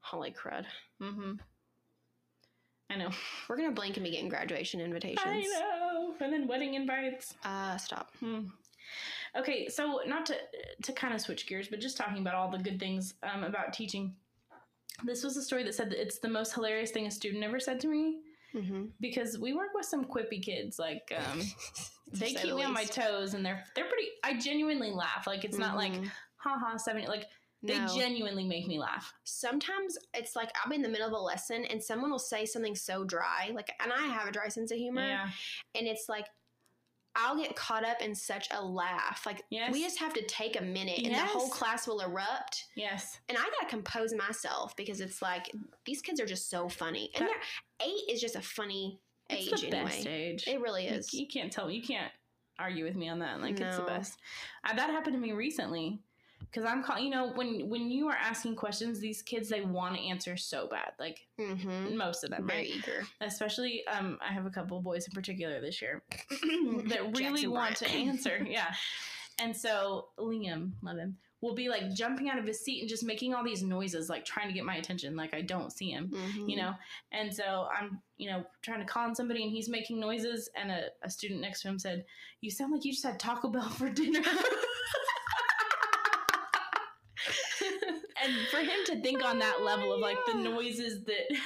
[0.00, 0.66] Holy crud!
[1.00, 1.32] Mm-hmm.
[2.90, 3.10] I know.
[3.48, 5.26] We're gonna blink and be getting graduation invitations.
[5.26, 6.14] I know.
[6.20, 7.34] And then wedding invites.
[7.44, 8.12] Uh, stop.
[8.20, 8.46] Hmm.
[9.36, 10.36] Okay, so not to
[10.84, 13.72] to kind of switch gears, but just talking about all the good things um, about
[13.72, 14.14] teaching.
[15.04, 17.60] This was a story that said that it's the most hilarious thing a student ever
[17.60, 18.20] said to me
[18.54, 18.84] Mm-hmm.
[19.00, 20.78] because we work with some quippy kids.
[20.78, 21.42] Like um,
[22.12, 24.08] they keep the me on my toes, and they're they're pretty.
[24.24, 25.24] I genuinely laugh.
[25.26, 26.10] Like it's not like Mhm.
[26.36, 27.04] haha seven.
[27.04, 27.26] Like
[27.62, 27.86] they No.
[27.94, 29.12] genuinely make me laugh.
[29.24, 32.46] sometimes it's like I'll be in the middle of a lesson and someone will say
[32.46, 35.28] something so dry, like, and I have a dry sense of humor, Yeah.
[35.74, 36.26] and it's like
[37.16, 39.24] I'll get caught up in such a laugh.
[39.26, 39.72] Like Yes.
[39.72, 43.18] we just have to take a minute, and the whole class will erupt, Yes.
[43.28, 45.50] and I gotta compose myself because it's like
[45.84, 47.28] these kids are just so funny, and
[47.82, 49.00] eight is just a funny
[49.30, 49.84] It's age the anyway.
[49.90, 50.44] best age.
[50.46, 51.12] It really is.
[51.14, 51.74] You, can't tell me.
[51.76, 52.12] You can't
[52.58, 53.40] argue with me on that.
[53.40, 54.18] Like it's the best.
[54.64, 55.98] Uh, that happened to me recently
[56.50, 57.04] because I'm calling.
[57.04, 60.66] You know, when when you are asking questions, these kids they want to answer so
[60.68, 60.92] bad.
[60.98, 61.96] Like mm-hmm.
[61.96, 62.70] most of them, Very right?
[62.76, 63.06] eager.
[63.20, 66.02] Especially, um, I have a couple of boys in particular this year
[66.88, 68.44] that really want to answer.
[68.48, 68.72] Yeah,
[69.40, 73.04] and so Liam, love him, will be like jumping out of his seat and just
[73.04, 75.16] making all these noises, like trying to get my attention.
[75.16, 76.48] Like I don't see him Mhm.
[76.48, 76.72] you know
[77.12, 80.70] and so i'm you know trying to call on somebody and he's making noises and
[80.70, 82.04] a, a student next to him said
[82.40, 84.20] you sound like you just had taco bell for dinner
[88.26, 91.36] and for him to think on that level of like the noises that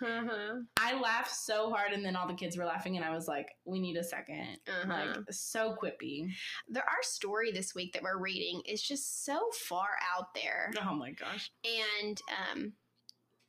[0.00, 0.60] Uh-huh.
[0.78, 3.48] i laughed so hard and then all the kids were laughing and i was like
[3.64, 4.86] we need a 2nd Uh-huh.
[4.88, 6.28] like so quippy
[6.70, 10.70] The, our story this week that we're reading is just so far out there.
[10.88, 12.20] oh my gosh And
[12.52, 12.72] um,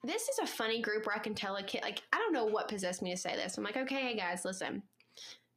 [0.04, 2.46] this is a funny group where I can tell a kid, like, I don't know
[2.46, 3.58] what possessed me to say this.
[3.58, 4.82] I'm like, okay, hey guys, listen.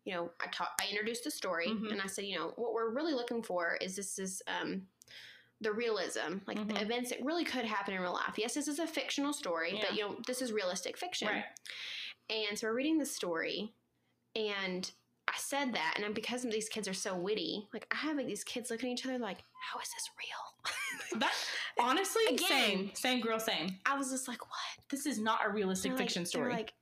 [0.05, 1.93] You know, I taught, I introduced the story, Mhm.
[1.93, 4.83] and I said, you know, what we're really looking for is this is um,
[5.63, 6.83] the realism, like the Mhm.
[6.83, 8.35] events that really could happen in real life.
[8.37, 11.29] Yes, this is a fictional story, but you know, this is realistic fiction.
[11.29, 11.45] right
[12.29, 13.73] And so we're reading the story,
[14.35, 14.91] and
[15.29, 18.45] I said that, and because these kids are so witty, like I have like these
[18.45, 19.39] kids looking at each other like,
[19.71, 21.35] "How is this real?" that
[21.79, 22.49] honestly Again.
[22.49, 25.99] same same girl same I was just like, "What?" this is not a realistic like-
[25.99, 26.75] fiction they're story Like,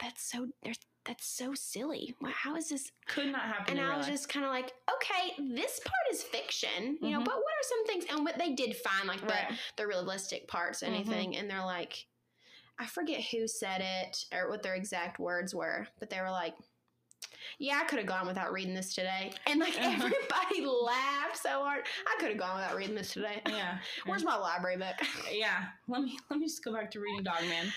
[0.00, 0.48] that's so.
[0.62, 0.78] There's
[1.08, 2.14] that's so silly.
[2.24, 2.92] How is this?
[3.06, 4.14] could not happen And I was life.
[4.14, 7.24] just kind of like, okay, this part is fiction, you know, Mhm.
[7.24, 8.04] but what are some things?
[8.10, 10.86] And what they did find, like the right the realistic parts, Mhm.
[10.88, 12.06] anything, and they're like,
[12.78, 16.54] I forget who said it or what their exact words were, but they were like,
[17.58, 19.32] Yeah, I could have gone without reading this today.
[19.46, 19.88] And like Uh-huh.
[20.12, 21.84] everybody laughed so hard.
[22.06, 23.40] I could have gone without reading this today.
[23.46, 23.78] Yeah.
[24.06, 24.94] Where's my library book?
[25.32, 25.68] Yeah.
[25.88, 27.72] Let me let me just go back to reading Dog Man.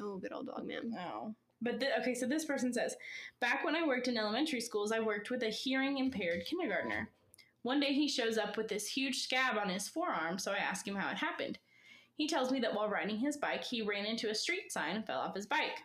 [0.00, 0.94] Oh, good old dog man.
[0.96, 1.34] Oh.
[1.60, 2.96] But okay, so this person says,
[3.40, 7.10] back when I worked in elementary schools, I worked with a hearing impaired kindergartner.
[7.62, 10.86] One day he shows up with this huge scab on his forearm, so I ask
[10.86, 11.58] him how it happened.
[12.16, 15.06] He tells me that while riding his bike, he ran into a street sign and
[15.06, 15.78] fell off his bike.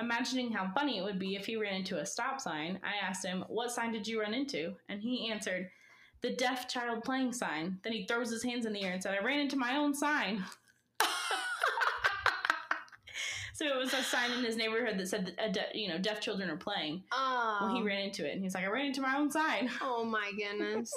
[0.00, 3.24] Imagining how funny it would be if he ran into a stop sign, I asked
[3.24, 4.74] him, What sign did you run into?
[4.88, 5.70] And he answered,
[6.22, 7.80] The deaf child playing sign.
[7.82, 9.94] Then he throws his hands in the air and said, I ran into my own
[9.94, 10.44] sign.
[13.58, 15.98] So it was a sign in his neighborhood that said that uh, de- you know
[15.98, 17.02] deaf children are playing.
[17.10, 17.58] Oh.
[17.60, 20.04] Well, he ran into it, and he's like, "I ran into my own sign." oh
[20.04, 20.92] my goodness.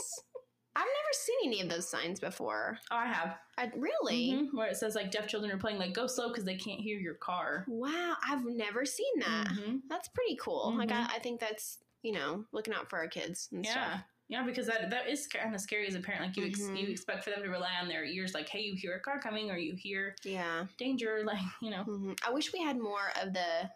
[0.76, 2.78] I've never seen any of those signs before.
[2.92, 3.36] Oh, I have.
[3.58, 4.32] I, really?
[4.34, 6.80] Mhm, Where it says like deaf children are playing, like go slow because they can't
[6.80, 7.66] hear your car.
[7.68, 9.48] Wow, I've never seen that.
[9.48, 9.82] Mhm.
[9.90, 10.74] That's pretty cool.
[10.78, 11.10] Like Mhm.
[11.10, 14.02] I, I think that's you know looking out for our kids and Yeah, stuff.
[14.32, 16.24] Yeah, because that that is kind of scary as a parent.
[16.24, 16.80] Like you ex- Mhm.
[16.80, 19.20] you expect for them to rely on their ears, like, hey, you hear a car
[19.20, 20.66] coming, or you hear Yeah.
[20.78, 21.84] danger, like you know.
[21.84, 23.70] hmm I wish we had more of the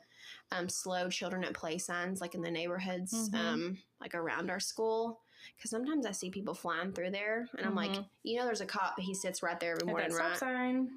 [0.52, 3.36] um, slow children at play signs, like in the neighborhoods, Mhm.
[3.36, 5.20] um, like around our school.
[5.58, 8.10] Because sometimes I see people flying through there, and I'm like, Mhm.
[8.24, 10.38] you know, there's a cop, but he sits right there every morning, right?
[10.40, 10.90] sign.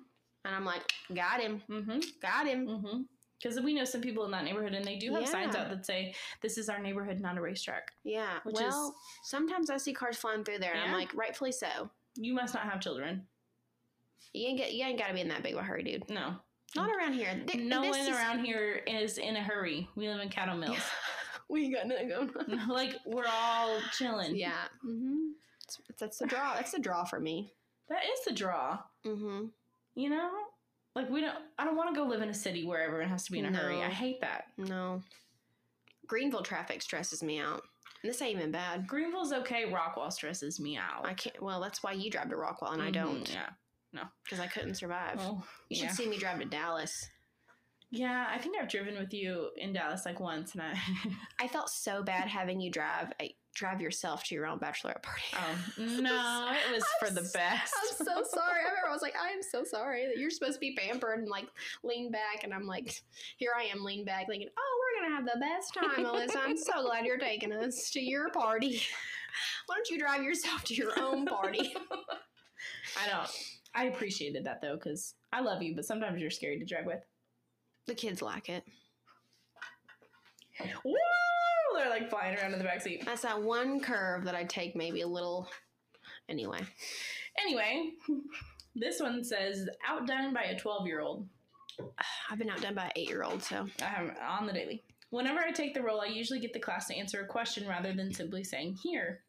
[0.45, 1.99] And I'm like, got him, Mm-hmm.
[2.23, 3.09] got him.
[3.41, 5.87] Because we know some people in that neighborhood, and they do have signs out that
[5.87, 8.39] say, "This is our neighborhood, not a racetrack." Yeah.
[8.43, 11.91] Which well, is- sometimes I see cars flying through there, and I'm like, rightfully so.
[12.17, 13.27] You must not have children.
[14.33, 16.09] You ain't get, you ain't got to be in that big of a hurry, dude.
[16.11, 16.35] No,
[16.75, 17.41] Not around here.
[17.47, 19.89] Th- no one is- around here is in a hurry.
[19.95, 20.79] We live in Caddo Mills.
[21.49, 22.31] we ain't got nothing going
[22.61, 22.69] on.
[22.69, 24.37] like we're all chilling.
[24.37, 24.67] Yeah.
[24.85, 25.29] Mm-hmm.
[25.61, 26.55] That's, that's the draw.
[26.55, 27.53] That's the draw for me.
[27.89, 28.79] that is the draw.
[29.07, 29.47] Mm-hmm.
[29.95, 30.31] You know,
[30.99, 31.37] like we don't.
[31.59, 33.47] I don't want to go live in a city where everyone has to be in
[33.47, 33.83] a hurry.
[33.83, 34.45] I hate that.
[34.57, 35.03] No.
[36.07, 37.63] Greenville traffic stresses me out.
[38.03, 38.87] And this ain't even bad.
[38.87, 39.65] Greenville's okay.
[39.71, 41.05] Rockwall stresses me out.
[41.05, 41.41] I can't.
[41.43, 43.51] Well, that's why you drive to Rockwall and I Mhm, don't, Yeah.
[43.93, 44.03] No.
[44.25, 45.17] Because I couldn't survive.
[45.19, 45.89] Well, you yeah.
[45.89, 47.09] should see me drive to Dallas.
[47.91, 50.79] Yeah, I think I've driven with you in Dallas like once, and I.
[51.41, 53.25] I felt so bad having you drive uh,
[53.59, 55.23] drive yourself to your own bachelorette party.
[55.35, 55.57] oh
[56.01, 57.75] no, it was for the best.
[57.83, 58.61] I'm so sorry.
[58.65, 61.19] I remember I was like, I am so sorry that you're supposed to be pampered
[61.19, 61.47] and like
[61.83, 63.03] lean back, and I'm like,
[63.37, 66.39] here I am lean back, thinking, oh, we're gonna have the best time, Melissa.
[66.41, 68.81] I'm so glad you're taking us to your party.
[69.67, 71.75] Why don't you drive yourself to your own party?
[73.03, 73.31] I don't.
[73.75, 77.01] I appreciated that though, because I love you, but sometimes you're scary to drive with.
[77.87, 78.65] the kids like it.
[80.85, 80.95] Woo!
[81.79, 83.05] They're like flying around in the backseat.
[83.05, 85.49] That's that one curve that I take maybe a little.
[86.29, 86.61] Anyway,
[87.41, 87.91] Anyway,
[88.75, 91.27] this one says outdone by a 12 year old.
[92.31, 94.83] I've been outdone by an eight year old, so I'm on the daily.
[95.11, 97.95] Whenever I take the role, I usually get the class to answer a question rather
[97.95, 99.23] than simply saying here.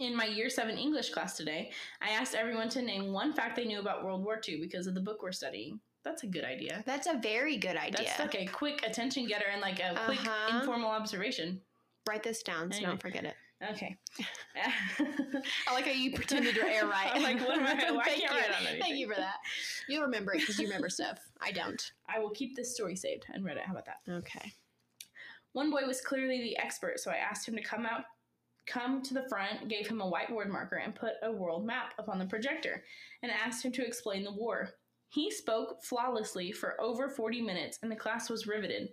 [0.00, 3.64] In my year seven English class today, I asked everyone to name one fact they
[3.64, 5.80] knew about World War II because of the book we're studying.
[6.04, 6.82] That's a good idea.
[6.86, 8.04] that's a very good idea.
[8.06, 10.58] That's like a quick attention getter and like a quick Uh-huh.
[10.60, 11.60] informal observation.
[12.08, 12.90] Write this down so Anyway.
[12.90, 13.34] don't forget it.
[13.70, 13.96] Okay.
[15.68, 17.10] I like how you pretended to air right.
[17.14, 18.40] I'm like, what am I- why Thank can't you.
[18.40, 18.80] write on anything?
[18.80, 19.36] Thank you for that.
[19.88, 21.18] You'll remember it because you remember stuff.
[21.40, 21.80] I don't.
[22.08, 23.64] I will keep this story saved and read it.
[23.64, 23.98] How about that?
[24.12, 24.52] Okay.
[25.52, 28.04] One boy was clearly the expert, so I asked him to come out,
[28.66, 32.08] come to the front, gave him a whiteboard marker, and put a world map up
[32.08, 32.82] on the projector,
[33.22, 34.70] and asked him to explain the war.
[35.12, 38.88] He spoke flawlessly for over 40 minutes, and the class was riveted.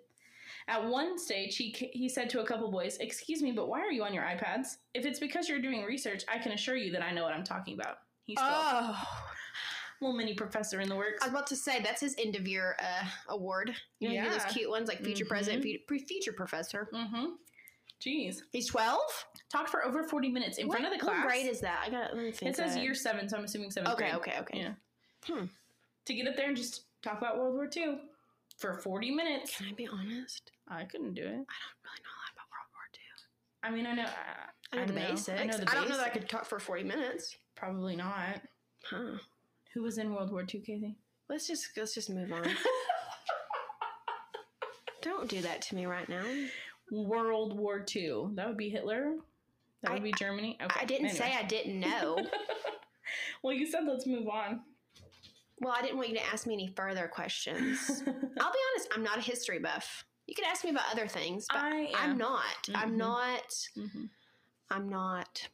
[0.68, 3.92] At one stage, he, he said to a couple boys, Excuse me, but why are
[3.92, 4.78] you on your iPads?
[4.94, 7.46] If it's because you're doing research, I can assure you that I know what I'm
[7.46, 8.00] talking about.
[8.26, 8.48] He spoke.
[8.52, 9.02] Oh,
[10.02, 11.20] Little mini professor in the works.
[11.24, 13.74] I was about to say that's his end of year uh, award.
[14.00, 14.30] You know, you Yeah.
[14.30, 15.30] those cute ones like future Mhm.
[15.30, 16.90] president, future, professor.
[16.94, 17.26] Mm-hmm.
[18.02, 18.44] Jeez.
[18.52, 19.26] He's twelve.
[19.50, 21.24] Talked for over 40 minutes in front of the class.
[21.24, 21.82] What grade is that?
[21.86, 22.14] I got.
[22.14, 22.52] Let me think.
[22.52, 24.16] It says year seven, so I'm assuming seventh Okay, grade.
[24.22, 24.60] okay, okay.
[24.60, 24.74] Yeah.
[25.26, 25.46] Hmm.
[26.10, 28.00] To get up there and just talk about World War II
[28.58, 29.56] for 40 minutes.
[29.56, 30.52] Can I be honest?
[30.68, 31.28] I couldn't do it.
[31.28, 31.38] I don't
[31.86, 33.02] really know a lot about World War II.
[33.62, 34.10] I mean, I know.
[34.10, 35.40] Uh, I know the basics.
[35.40, 37.38] I know the I don't know that I could talk for forty minutes.
[37.56, 38.42] Probably not.
[38.86, 39.20] Huh.
[39.76, 40.96] Who was in World War II, Casey?
[41.30, 42.44] Let's just let's just move on.
[45.04, 46.24] don't do that to me right now.
[46.92, 48.30] World War II.
[48.34, 49.14] That would be Hitler.
[49.84, 50.58] That would I- be Germany.
[50.60, 50.80] Okay.
[50.82, 52.18] I didn't say I didn't know.
[53.44, 54.62] well, you said let's move on.
[55.62, 57.80] Well, I didn't want you to ask me any further questions.
[58.08, 58.14] I'll
[58.52, 60.06] be honest, I'm not a history buff.
[60.28, 62.12] You could ask me about other things, but I am.
[62.12, 62.70] I'm not.
[62.76, 62.98] I'm Mhm.
[62.98, 63.54] not.
[63.78, 64.10] Mhm.
[64.72, 65.48] I'm not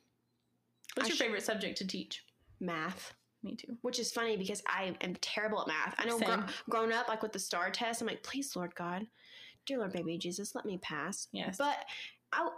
[0.95, 2.23] What's I your sh- favorite subject to teach?
[2.59, 3.13] math.
[3.43, 3.77] Me too.
[3.81, 5.95] Which is funny because I am terrible at math.
[5.97, 9.07] I know gro- grown up, like with the STAAR test, I'm like, please, Lord God,
[9.65, 11.27] dear Lord, baby Jesus, let me pass.
[11.31, 11.57] Yes.
[11.57, 11.85] But
[12.33, 12.49] I,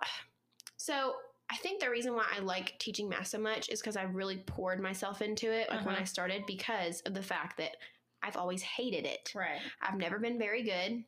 [0.77, 1.15] so
[1.49, 4.37] I think the reason why I like teaching math so much is because I really
[4.37, 6.01] poured myself into it, like when Uh-huh.
[6.01, 7.77] I started, because of the fact that
[8.21, 9.31] I've always hated it.
[9.35, 9.61] right.
[9.81, 11.03] I've never been very good.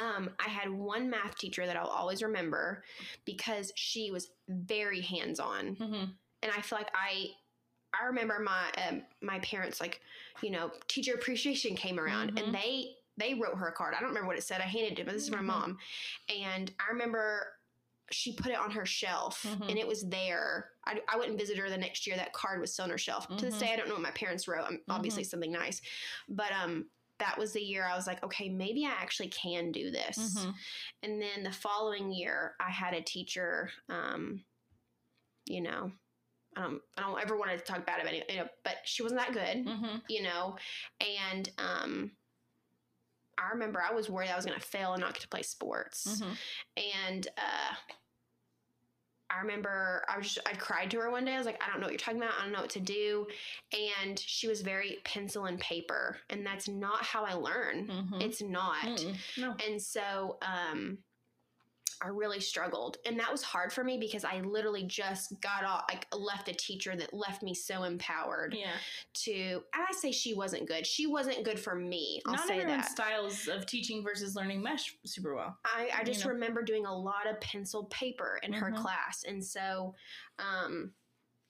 [0.00, 2.82] Um, I had one math teacher that I'll always remember
[3.24, 6.04] because she was very hands on, hmm
[6.42, 7.28] and I feel like I.
[7.94, 10.00] I remember my um, my parents like,
[10.42, 12.38] you know, teacher appreciation came around Mhm.
[12.42, 13.92] and they they wrote her a card.
[13.94, 14.62] I don't remember what it said.
[14.62, 15.44] I handed it, but this is my Mhm.
[15.44, 15.78] mom,
[16.30, 17.48] and I remember
[18.12, 19.68] she put it on her shelf Mhm.
[19.70, 20.70] and it was there.
[20.84, 22.16] I, I wouldn't visit her the next year.
[22.16, 23.28] That card was still on her shelf.
[23.28, 24.66] To this day, I don't know what my parents wrote.
[24.66, 25.80] Um, Obviously, something nice,
[26.28, 26.86] but um,
[27.18, 30.16] that was the year I was like, okay, maybe I actually can do this.
[30.44, 30.50] hmm
[31.02, 33.70] And then the following year, I had a teacher.
[33.88, 34.44] Um,
[35.46, 35.92] you know,
[36.56, 39.02] I don't, I don't ever want to talk bad about it, you know, but she
[39.02, 40.56] wasn't that good, hmm you know,
[41.00, 42.12] and um,
[43.38, 45.42] I remember I was worried I was going to fail and not get to play
[45.42, 46.32] sports, hmm
[46.76, 47.74] and uh,
[49.34, 51.34] I remember I was just I cried to her one day.
[51.34, 52.34] I was like, I don't know what you're talking about.
[52.38, 53.26] I don't know what to do,
[54.00, 57.88] and she was very pencil and paper, and that's not how I learn.
[57.88, 58.84] hmm It's not.
[58.84, 59.14] Mm-mm.
[59.38, 59.54] No.
[59.66, 60.98] And so um
[62.04, 62.96] I really struggled.
[63.06, 66.54] And that was hard for me because I literally just got off like left a
[66.54, 68.72] teacher that left me so empowered Yeah.
[69.24, 69.32] to
[69.74, 70.86] and I say she wasn't good.
[70.86, 72.20] She wasn't good for me.
[72.26, 75.56] I'll Not say everyone's styles of teaching versus learning mesh super well.
[75.64, 76.32] I, I you just know.
[76.32, 78.76] remember doing a lot of pencil paper in her Mhm.
[78.78, 79.24] class.
[79.26, 79.94] And so
[80.38, 80.92] um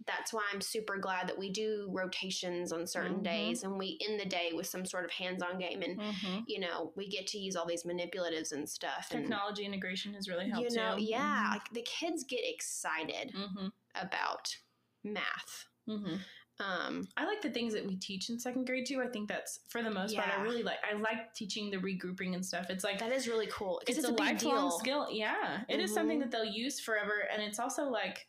[0.07, 3.25] that's why I'm super glad that we do rotations on certain Mhm.
[3.25, 6.59] days and we end the day with some sort of hands-on game and hmm you
[6.61, 9.09] know, we get to use all these manipulatives and stuff.
[9.13, 11.05] And Technology integration has really helped you know, too.
[11.05, 14.55] yeah, like the kids get excited hmm about
[15.05, 15.67] math.
[15.87, 16.17] hmm
[16.61, 19.01] Um, I like the things that we teach in second grade too.
[19.03, 20.29] I think that's for the most part.
[20.29, 20.79] I really like.
[20.89, 22.67] I like teaching the regrouping and stuff.
[22.71, 24.71] It's like that is really cool it's, it's, a, a, lifelong deal.
[24.71, 25.09] skill.
[25.11, 26.23] Yeah, it is something Mhm.
[26.23, 28.27] that they'll use forever, and it's also like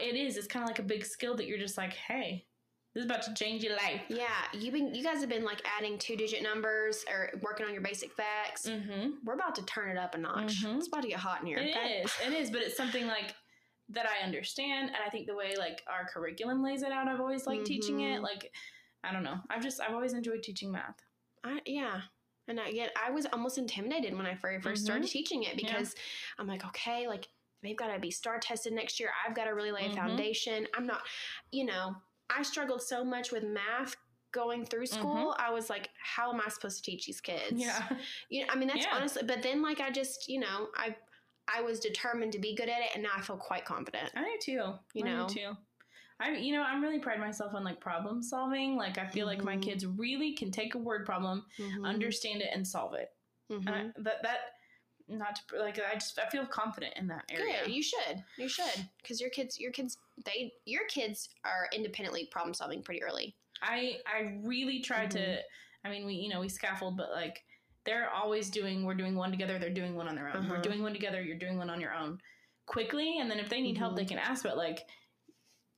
[0.00, 0.36] it is.
[0.36, 2.46] It's kind of like a big skill that you're just like, hey,
[2.94, 4.02] this is about to change your life.
[4.08, 7.72] Yeah, you've been you guys have been like adding two digit numbers or working on
[7.72, 8.66] your basic facts.
[8.68, 9.10] Mm-hmm.
[9.24, 10.62] We're about to turn it up a notch.
[10.62, 10.76] Mhm.
[10.76, 11.58] It's about to get hot in here.
[11.58, 12.02] It okay?
[12.04, 12.12] is.
[12.26, 12.50] It is.
[12.50, 13.34] But it's something like
[13.88, 17.20] that I understand, and I think the way like our curriculum lays it out, I've
[17.20, 18.20] always liked teaching it.
[18.20, 18.22] Mhm.
[18.22, 18.52] Like,
[19.04, 19.38] I don't know.
[19.50, 21.00] I've just I've always enjoyed teaching math.
[21.44, 22.02] I, yeah.
[22.48, 25.94] And I get I was almost intimidated when I very 1st started teaching it because
[26.38, 27.28] I'm like, okay, like
[27.62, 29.10] they've got to be STAAR tested next year.
[29.26, 29.94] I've got to really lay a Mhm.
[29.94, 30.66] foundation.
[30.74, 31.02] I'm not,
[31.50, 31.96] you know,
[32.28, 33.96] I struggled so much with math
[34.32, 35.34] going through school.
[35.38, 37.52] I was like, how am I supposed to teach these kids?
[37.60, 37.98] Yeah.
[38.30, 38.96] You know, I mean, that's Yeah.
[38.96, 40.96] honestly, but then like I just, you know, I
[41.48, 44.10] I was determined to be good at it and now I feel quite confident.
[44.14, 44.78] I do too.
[44.94, 45.26] You I know?
[45.26, 45.56] too.
[46.20, 48.76] I you know I'm really pride myself on like problem solving.
[48.76, 49.62] Like I feel like my Mhm.
[49.62, 51.84] kids really can take a word problem, Mhm.
[51.84, 53.10] understand it, and solve it.
[53.50, 54.38] And I, that that
[55.08, 57.64] not to, like I just I feel confident in that area.
[57.64, 57.72] Good.
[57.74, 58.22] You should.
[58.38, 58.88] You should.
[59.00, 63.34] Because your kids, your kids, they, your kids are independently problem solving pretty early.
[63.62, 65.18] I I really try to.
[65.18, 65.38] Mhm.
[65.84, 67.42] I mean, we you know we scaffold, but like
[67.84, 68.84] they're always doing.
[68.84, 69.58] We're doing one together.
[69.58, 70.48] They're doing one on their own.
[70.48, 70.62] We're Uh-huh.
[70.62, 71.20] doing one together.
[71.20, 72.18] You're doing one on your own,
[72.66, 73.18] quickly.
[73.18, 73.96] And then if they need help, Mhm.
[73.96, 74.42] they can ask.
[74.44, 74.86] But like,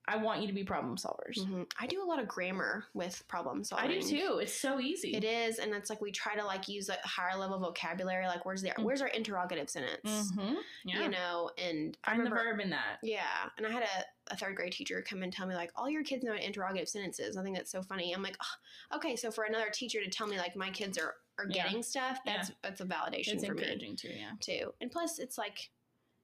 [0.07, 1.39] I want you to be problem solvers.
[1.39, 1.67] Mhm.
[1.81, 3.79] I do a lot of grammar with problem solvers.
[3.79, 4.39] I do too.
[4.43, 5.15] It's so easy.
[5.17, 8.27] It is, and it's like we try to like use a higher level vocabulary.
[8.27, 8.83] Like, where's the Mm.
[8.85, 10.33] where's our interrogative sentence?
[10.33, 10.55] Mm-hmm.
[10.85, 11.03] Yeah.
[11.05, 12.99] You know, and Find the verb in that.
[13.03, 15.89] Yeah, and I had a, a third grade teacher come and tell me like all
[15.89, 17.37] your kids know what interrogative sentences.
[17.39, 18.13] I think that's so funny.
[18.15, 21.17] I'm like, "Oh, okay, so for another teacher to tell me like my kids are
[21.39, 21.65] are Yeah.
[21.65, 22.37] getting stuff, Yeah.
[22.37, 24.11] that's that's a validation It's for me encouraging too.
[24.13, 24.33] Yeah.
[24.41, 24.75] too.
[24.81, 25.71] And plus, it's like,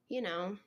[0.07, 0.57] you know.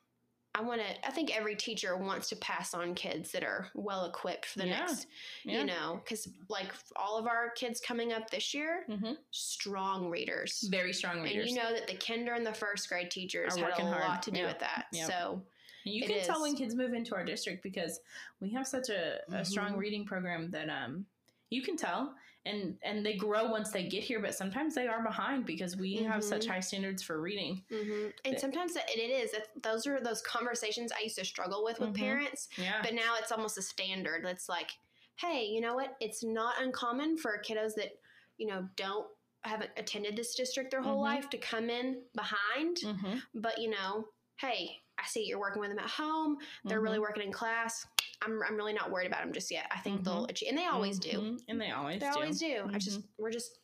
[0.57, 1.07] I want to.
[1.07, 4.69] I think every teacher wants to pass on kids that are well equipped for the
[4.69, 4.79] Yeah.
[4.79, 5.07] next,
[5.45, 5.59] Yeah.
[5.59, 9.15] you know, because like all of our kids coming up this year, Mm-hmm.
[9.33, 10.63] strong readers.
[10.71, 11.47] Very strong readers.
[11.49, 14.01] And you know that the kinder and the first grade teachers Are had a hard.
[14.01, 14.47] lot to do Yeah.
[14.49, 14.87] with that.
[14.93, 15.43] So
[15.83, 18.01] you can tell when kids move into our district because
[18.41, 21.05] we have such a, a strong reading program that um
[21.51, 22.15] you can tell
[22.47, 25.97] and and they grow once they get here but sometimes they are behind because we
[25.97, 26.51] have such Mhm.
[26.51, 29.35] high standards for reading hmm and That- sometimes that, it is.
[29.63, 31.97] Those are those conversations I used to struggle with with Mhm.
[31.99, 34.25] parents, yeah but now it's almost a standard.
[34.27, 34.71] It's like,
[35.17, 35.97] hey, you know what?
[36.01, 37.99] It's not uncommon for kiddos that
[38.37, 39.07] you know don't
[39.43, 41.03] haven't attended this district their whole Mhm.
[41.15, 42.79] life to come in behind.
[42.79, 43.19] mm-hmm.
[43.35, 46.39] But you know, hey, I see you're working with them at home.
[46.65, 47.87] They're really working in class.
[48.23, 49.67] I'm, I'm really not worried about them just yet.
[49.71, 51.39] I think they'll achieve, and they always do.
[51.49, 52.71] and they always They do always do.
[52.73, 53.05] I just Mhm.
[53.19, 53.59] we're just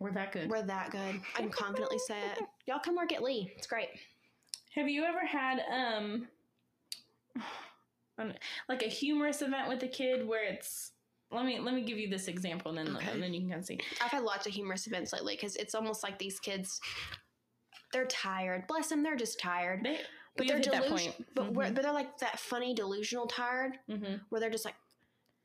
[0.00, 1.20] we're that good we're that good.
[1.36, 2.38] I can confidently say it.
[2.66, 3.52] Y'all come work at Lee.
[3.56, 3.88] It's great.
[4.74, 6.28] have you ever had um
[8.68, 10.92] like a humorous event with a kid where it's
[11.30, 13.10] let me let me give you this example, and then Okay.
[13.10, 13.78] and then you can kind of see.
[14.02, 16.78] I've had lots of humorous events lately because it's almost like these kids,
[17.92, 18.66] they're tired.
[18.66, 19.80] Bless them, they're just tired.
[19.82, 20.00] They,
[20.36, 21.14] But they're delusional.
[21.34, 24.74] But, we're, but they're like that funny delusional tired hmm where they're just like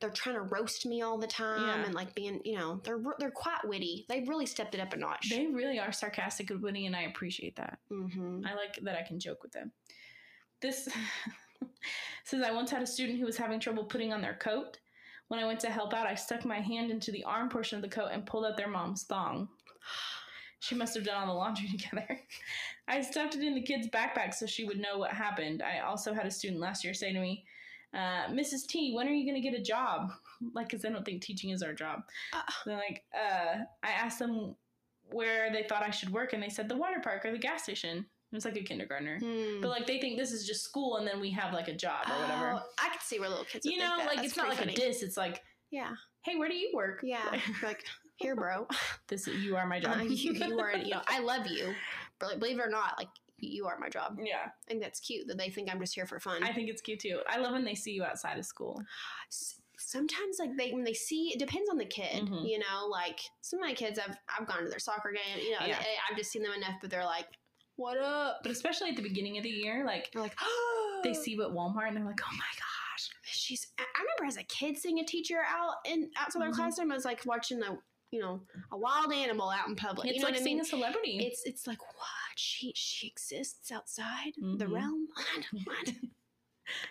[0.00, 1.84] they're trying to roast me all the time Yeah.
[1.84, 4.06] and like being you know they're they're quite witty.
[4.08, 5.28] They've really stepped it up a notch.
[5.30, 7.78] They really are sarcastic and witty, and I appreciate that.
[7.90, 8.46] mm-hmm.
[8.46, 9.72] I like that I can joke with them.
[10.60, 10.88] This
[12.24, 14.78] says I once had a student who was having trouble putting on their coat.
[15.28, 17.82] When I went to help out, I stuck my hand into the arm portion of
[17.82, 19.48] the coat and pulled out their mom's thong.
[20.60, 22.20] She must have done all the laundry together.
[22.88, 25.62] I stuffed it in the kid's backpack so she would know what happened.
[25.62, 27.44] I also had a student last year say to me,
[27.94, 28.66] uh, Mrs.
[28.66, 30.10] T, when are you going to get a job?
[30.54, 32.02] Like, because I don't think teaching is our job.
[32.32, 32.42] Uh.
[32.64, 34.54] They're like, uh, I asked them
[35.10, 37.64] where they thought I should work, and they said the water park or the gas
[37.64, 37.98] station.
[37.98, 39.18] It was like a kindergartner.
[39.18, 39.60] Hmm.
[39.60, 42.06] But like they think this is just school, and then we have like a job
[42.08, 42.52] or whatever.
[42.54, 43.66] Oh, I could see where little kids.
[43.66, 44.92] you know, like That's it's not like pretty a funny.
[44.92, 45.02] diss.
[45.02, 45.42] It's like,
[45.72, 45.90] Yeah,
[46.22, 47.00] hey, where do you work?
[47.02, 47.40] yeah.
[47.64, 47.84] like
[48.18, 48.66] here, bro.
[49.08, 49.96] This you are my job.
[49.98, 50.76] Uh, you, you are.
[50.76, 51.72] You know, I love you.
[52.18, 53.08] But believe it or not, like
[53.38, 54.18] you are my job.
[54.22, 56.42] yeah, I think that's cute that they think I'm just here for fun.
[56.42, 57.20] I think it's cute too.
[57.28, 58.82] I love when they see you outside of school.
[59.30, 62.24] S- Sometimes, like they when they see, it depends on the kid.
[62.28, 62.46] Mhm.
[62.46, 65.38] You know, like some of my kids, I've I've gone to their soccer game.
[65.42, 65.78] You know, Yeah.
[65.78, 67.28] they- I've just seen them enough, but they're like,
[67.76, 70.36] "What up?" But especially at the beginning of the year, like They're like,
[71.04, 73.10] they see you at Walmart and they're like, oh my gosh.
[73.22, 76.54] she's I remember as a kid seeing a teacher out in outside their Mhm.
[76.56, 76.90] classroom.
[76.90, 77.78] I was like watching a
[78.10, 78.40] you know
[78.72, 80.08] a wild animal out in public.
[80.08, 80.64] It's you know like what I seeing mean?
[80.64, 81.18] a celebrity.
[81.26, 84.72] It's it's like what she she exists outside the Mhm.
[84.72, 85.08] realm.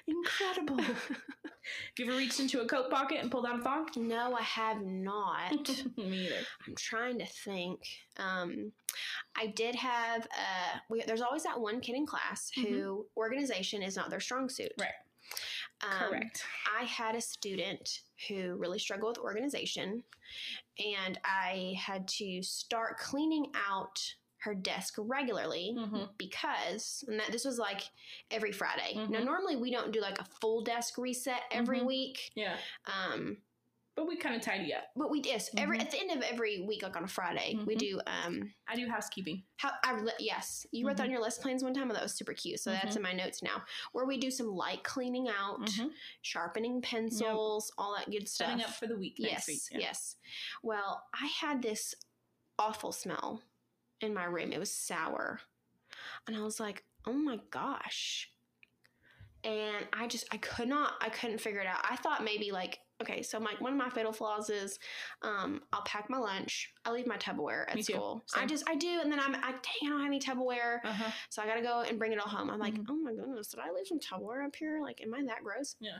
[0.07, 0.81] Incredible.
[0.83, 3.87] Have you ever reached into a coat pocket and pulled out a thong?
[3.97, 5.51] no, I have not.
[5.97, 6.35] Me either.
[6.65, 7.81] I'm trying to think.
[8.17, 8.71] Um,
[9.35, 10.23] I did have.
[10.25, 14.49] Uh, we, there's always that one kid in class who organization is not their strong
[14.49, 14.71] suit.
[14.79, 14.89] Right.
[15.81, 16.43] Um, Correct.
[16.79, 20.03] I had a student who really struggled with organization,
[20.79, 23.99] and I had to start cleaning out
[24.39, 26.15] her desk regularly Mhm.
[26.17, 27.81] because and that this was like
[28.29, 28.93] every Friday.
[28.93, 29.25] Now Mhm.
[29.25, 31.85] normally we don't do like a full desk reset every Mhm.
[31.85, 32.31] week.
[32.35, 33.41] Yeah, Um
[33.97, 34.85] but we kind of tidy up.
[34.95, 35.81] but we yes, every Mhm.
[35.81, 37.79] at the end of every week like on a Friday, we Mhm.
[37.79, 39.43] do um I do housekeeping.
[39.57, 42.13] how I yes, you wrote that on your list plans one time, and that was
[42.13, 42.59] super cute.
[42.59, 42.97] So that's Mhm.
[42.97, 43.65] in my notes now.
[43.91, 45.91] Where we do some light cleaning out, Mhm.
[46.21, 48.49] sharpening pencils, all that good stuff.
[48.49, 49.61] Setting up for the week yes, week.
[49.71, 49.79] Yeah.
[49.79, 50.15] yes.
[50.61, 51.95] Well, I had this
[52.59, 53.41] awful smell
[53.99, 54.53] in my room.
[54.53, 55.41] It was sour,
[56.27, 58.31] and I was like, "Oh my gosh!"
[59.43, 61.83] And I just I could not I couldn't figure it out.
[61.89, 64.79] I thought maybe like okay, so my one of my fatal flaws is
[65.21, 66.71] um, I'll pack my lunch.
[66.85, 68.23] I leave my Tupperware at Me school.
[68.35, 71.11] I just I do, and then I'm I dang I don't have any Tupperware, Uh-huh.
[71.29, 72.49] so I gotta go and bring it all home.
[72.49, 72.85] I'm like, Mhm.
[72.89, 74.79] oh my goodness, did I leave some Tupperware up here?
[74.81, 75.75] Like, am I that gross?
[75.79, 75.99] Yeah.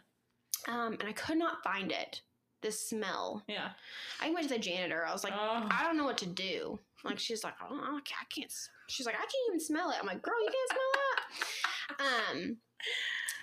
[0.68, 2.22] Um, and I could not find it.
[2.62, 3.44] The smell.
[3.48, 3.70] Yeah.
[4.20, 5.06] I went to the janitor.
[5.06, 5.68] I was like, oh.
[5.70, 6.80] I don't know what to do.
[7.04, 8.50] Like she's like, oh, I can't- I can't.
[8.52, 9.98] s-" She's like, I can't even smell it.
[10.00, 11.24] I'm like, girl, you can't smell that.
[12.40, 12.58] Um,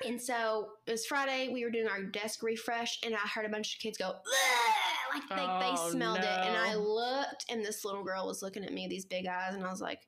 [0.07, 1.51] and so it was Friday.
[1.53, 4.74] We were doing our desk refresh, and I heard a bunch of kids go, "Ugh,"
[5.14, 6.24] like they, Oh, they smelled it.
[6.24, 9.64] And I looked, and this little girl was looking at me, these big eyes, and
[9.64, 10.01] I was like,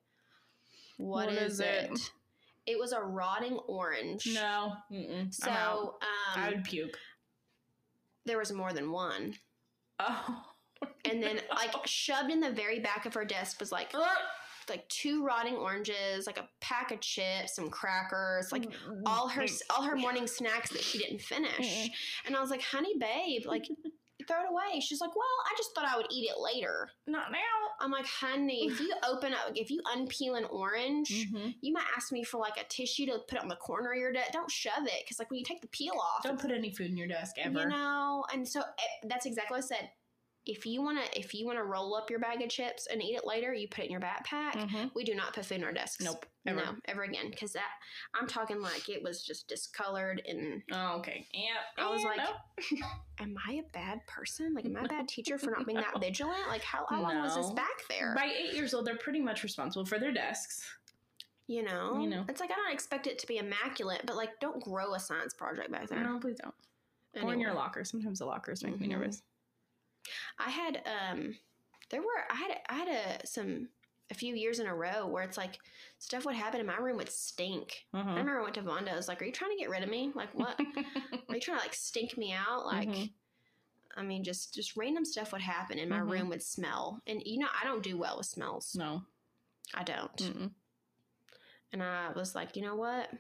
[0.97, 1.91] What what is is, it?
[1.93, 2.11] it?
[2.67, 4.27] It was a rotting orange.
[4.35, 4.73] no.
[4.93, 5.33] Mm-mm.
[5.33, 5.51] So
[6.35, 6.43] I'm.
[6.43, 6.99] I um, would puke.
[8.25, 9.35] there was more than one.
[10.01, 10.45] Oh.
[11.09, 13.93] And then, like, shoved in the very back of her desk was like
[14.69, 18.69] like two rotting oranges, like a pack of chips, some crackers, like
[19.05, 21.51] all her all her morning snacks that she didn't finish.
[21.85, 21.91] Mm-mm.
[22.27, 23.65] And I was like, "Honey, babe, like
[24.29, 27.31] throw it away." She's like, "Well, I just thought I would eat it later." Not
[27.33, 27.39] now.
[27.81, 31.55] I'm like, "Honey, if you open up, if you unpeel an orange." Mhm.
[31.61, 34.13] You might ask me for like a tissue to put on the corner of your
[34.13, 34.33] desk.
[34.33, 36.91] Don't shove it, because like when you take the peel off, Don't put any food
[36.91, 37.61] in your desk ever.
[37.63, 38.25] you know.
[38.33, 39.91] And so eh, that's exactly what I said.
[40.47, 43.27] If you wanna, if you wanna roll up your bag of chips and eat it
[43.27, 44.53] later, you put it in your backpack.
[44.53, 44.93] Mhm.
[44.95, 46.05] We do not put food in our desks.
[46.05, 46.25] Nope.
[46.47, 46.65] Ever.
[46.65, 47.31] No, ever again.
[47.31, 47.69] Because that
[48.15, 51.27] I'm talking like it was just discolored, and Oh, okay.
[51.35, 51.57] Yeah.
[51.77, 52.37] I was like, no.
[53.19, 54.55] am I a bad person?
[54.55, 56.47] Like, am I a bad teacher for not being that vigilant?
[56.49, 58.15] Like, how, how long was this back there?
[58.15, 60.65] by eight years old, they're pretty much responsible for their desks.
[61.49, 62.25] You know, You know.
[62.29, 65.35] it's like I don't expect it to be immaculate, but like, don't grow a science
[65.35, 66.03] project back there.
[66.05, 66.55] No, please don't.
[67.25, 67.63] Or in your Anyway.
[67.63, 67.85] locker.
[67.85, 68.91] Sometimes the lockers make me Mhm.
[68.91, 69.23] nervous.
[70.39, 71.37] I had um,
[71.91, 73.69] there were I had I had a some
[74.11, 75.59] a few years in a row where it's like
[75.99, 77.87] stuff would happen in my room would stink.
[77.93, 78.11] I Uh-huh.
[78.11, 78.93] remember I went to Vonda.
[78.93, 80.13] I was like, "Are you trying to get rid of me?
[80.15, 80.59] Like what?"
[81.29, 82.67] Are you trying to like stink me out?
[82.67, 83.11] Like, Mhm.
[83.97, 86.11] I mean, just just random stuff would happen, and my Mhm.
[86.11, 87.01] room would smell.
[87.07, 88.75] And you know, I don't do well with smells.
[88.77, 89.03] no.
[89.75, 90.17] I don't.
[90.17, 90.51] Mm-mm.
[91.73, 93.11] And I was like, you know what?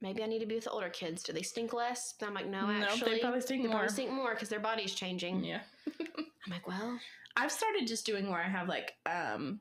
[0.00, 1.22] Maybe I need to be with the older kids.
[1.22, 2.14] Do they stink less?
[2.20, 3.78] And I'm like, no, actually, they probably stink they more.
[3.78, 5.44] probably stink more because their body's changing.
[5.44, 5.60] Yeah.
[6.18, 6.98] I'm like, well,
[7.36, 9.60] I've started just doing where I have like um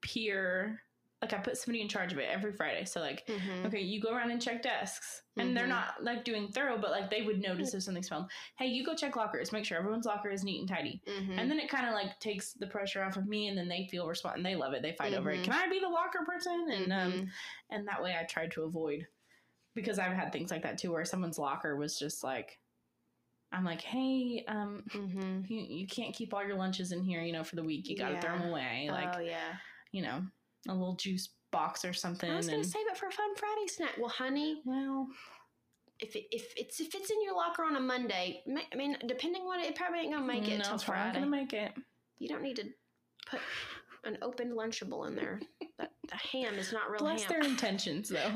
[0.00, 0.82] peer
[1.22, 2.86] like I put somebody in charge of it every Friday.
[2.86, 3.66] So like mhm.
[3.66, 5.22] okay, you go around and check desks.
[5.36, 5.68] And they're Mhm.
[5.68, 8.30] not like doing thorough, but like they would notice if something smelled.
[8.56, 11.00] Hey, you go check lockers, make sure everyone's locker is neat and tidy.
[11.06, 11.38] Mhm.
[11.38, 13.86] And then it kind of like takes the pressure off of me and then they
[13.90, 14.80] feel respond and they love it.
[14.82, 15.40] They fight over it.
[15.40, 15.44] Mhm.
[15.44, 16.68] Can I be the locker person?
[16.70, 17.28] And um Mhm.
[17.70, 19.06] and that way I tried to avoid
[19.74, 22.58] because I've had things like that too where someone's locker was just like
[23.52, 25.48] I'm like, "Hey, um Mhm.
[25.50, 27.88] you, you can't keep all your lunches in here, you know, for the week.
[27.88, 28.88] You got to throw them away.
[28.92, 29.54] Like, oh yeah.
[29.90, 30.22] you know,
[30.68, 32.30] a little juice box or something.
[32.30, 33.96] I was gonna save it for a fun Friday snack.
[33.98, 35.08] Well, honey, well,
[35.98, 38.42] if it, if it's if it's in your locker on a Monday,
[38.72, 41.02] I mean, depending what it, it probably ain't gonna make it no, till it's probably
[41.02, 41.18] not Friday.
[41.26, 41.72] gonna make it.
[42.20, 42.64] you don't need to
[43.28, 43.40] put
[44.04, 45.40] an open lunchable in there.
[45.78, 47.40] That the ham is not real Bless ham.
[47.40, 48.18] their intentions, though.
[48.18, 48.28] I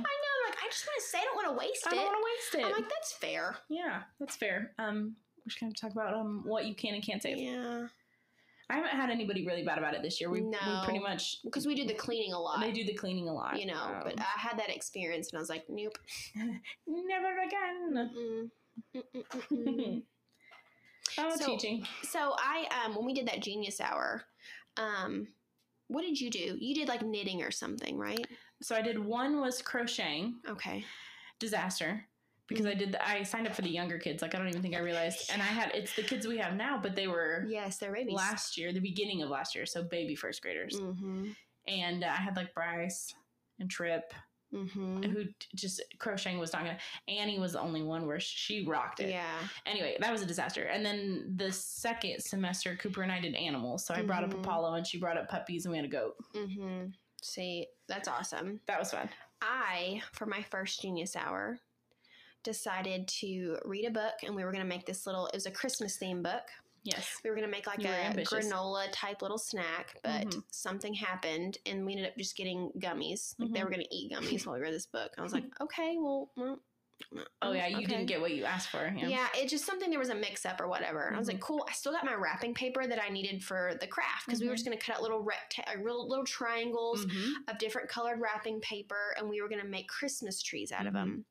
[0.74, 1.92] just want to say, I don't want to waste it.
[1.92, 2.66] I don't want to waste it.
[2.66, 3.56] I'm like, that's fair.
[3.68, 4.72] yeah, that's fair.
[4.78, 7.36] Um, we're just gonna talk about um what you can and can't save.
[7.38, 7.86] Yeah,
[8.70, 10.30] I haven't had anybody really bad about it this year.
[10.30, 10.58] We, No.
[10.66, 12.60] we pretty much because we do the cleaning a lot.
[12.60, 13.58] they do the cleaning a lot.
[13.60, 15.98] you know, but Um, I had that experience and I was like, nope.
[16.86, 18.50] never again.
[18.96, 20.02] Mm-mm-mm-mm.
[21.18, 21.86] Oh, So- teaching.
[22.02, 24.24] so I, um, when we did that genius hour,
[24.78, 25.28] um,
[25.88, 26.56] what did you do?
[26.58, 28.26] You did like knitting or something, right?
[28.64, 30.36] So I did one was crocheting.
[30.48, 30.84] Okay.
[31.38, 32.04] disaster
[32.48, 34.60] because I did the, I signed up for the younger kids like I don't even
[34.62, 37.44] think I realized and I had it's the kids we have now but they were
[37.48, 38.14] Yes, they're babies.
[38.14, 41.28] last year the beginning of last year so baby first graders Mm-hmm.
[41.68, 43.14] and uh, I had like Bryce
[43.60, 44.12] and Trip
[44.52, 45.02] Mm-hmm.
[45.10, 45.24] who
[45.56, 49.38] just crocheting was not gonna Annie was the only one where she rocked it Yeah.
[49.66, 53.84] anyway that was a disaster and then the second semester Cooper and I did animals
[53.84, 54.40] so I brought up Mhm.
[54.40, 56.90] Apollo and she brought up puppies and we had a goat Mm-hmm.
[57.24, 58.60] See, that's awesome.
[58.66, 59.08] that was fun
[59.40, 61.58] I, for my first genius hour,
[62.42, 65.46] decided to read a book and we were going to make this little, it was
[65.46, 66.42] a Christmas theme book.
[66.82, 70.42] yes We were going to make like You a granola type little snack, but Mhm.
[70.50, 73.34] something happened and we ended up just getting gummies.
[73.38, 73.64] Like they Mhm.
[73.64, 75.12] were going to eat gummies while we read this book.
[75.16, 76.60] I was like, okay, well, well
[77.42, 77.86] oh yeah you okay.
[77.86, 79.90] didn't get what you asked for yeah, Yeah, it's just something.
[79.90, 81.12] There was a mix up or whatever.
[81.14, 81.64] I was like, cool.
[81.68, 84.52] I still got my wrapping paper that I needed for the craft because we were
[84.54, 84.56] Mhm.
[84.56, 87.32] just going to cut out little recta- uh, little triangles Mhm.
[87.48, 90.92] of different colored wrapping paper, and we were going to make Christmas trees out of
[90.92, 91.24] them.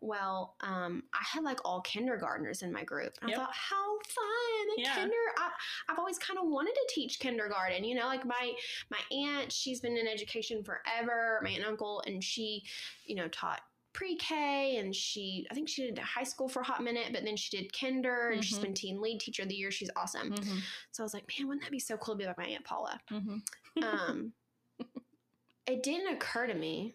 [0.00, 3.14] Well, um, I had like all kindergartners in my group.
[3.20, 3.38] And Yep.
[3.38, 4.68] I thought, how fun!
[4.76, 4.94] And Yeah.
[4.94, 5.50] kinder, I,
[5.88, 7.84] I've always kind of wanted to teach kindergarten.
[7.84, 8.54] You know, like my
[8.90, 11.40] my aunt, she's been in education forever.
[11.42, 12.64] My aunt and uncle, and she,
[13.04, 13.62] you know, taught
[13.94, 17.36] pre-K and she I think she did high school for a hot minute, but then
[17.36, 18.62] she did kinder and she's Mhm.
[18.62, 19.70] been teen lead teacher of the year.
[19.70, 20.32] She's awesome.
[20.34, 20.60] Mhm.
[20.92, 22.64] So I was like, man, wouldn't that be so cool to be like my Aunt
[22.64, 23.00] Paula?
[23.10, 23.42] Mhm.
[23.82, 24.32] Um
[25.66, 26.94] it didn't occur to me.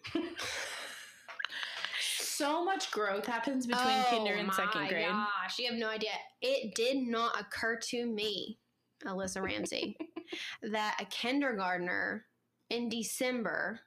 [2.18, 5.06] so much growth happens between kinder and second grade.
[5.08, 6.12] Oh Gosh, you have no idea.
[6.40, 8.58] It did not occur to me,
[9.04, 9.96] Alyssa Ramsey,
[10.62, 12.26] that a kindergartner
[12.70, 13.80] in December,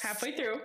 [0.00, 0.60] Halfway through.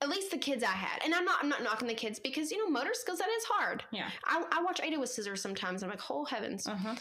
[0.00, 2.50] At least the kids I had, and I'm not I'm not knocking the kids because
[2.50, 3.84] you know motor skills that is hard.
[3.92, 4.10] Yeah.
[4.24, 5.82] I, I watch Ada with scissors sometimes.
[5.82, 6.94] And I'm like, oh heavens, Uh huh.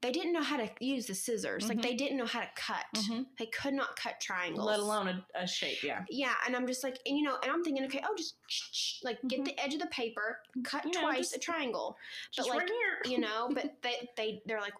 [0.00, 1.68] they didn't know how to use the scissors.
[1.68, 1.82] Like Mhm.
[1.82, 2.84] they didn't know how to cut.
[2.96, 4.64] hmm They could not cut triangles.
[4.64, 5.82] Let alone a, a shape.
[5.82, 6.04] Yeah.
[6.08, 8.36] Yeah, and I'm just like, and you know, and I'm thinking, okay, oh, just
[9.02, 9.46] like get Mhm.
[9.46, 11.96] the edge of the paper, cut You know, twice just- a triangle,
[12.30, 12.70] Just like, right
[13.06, 13.48] you know.
[13.54, 14.74] But they they they're like,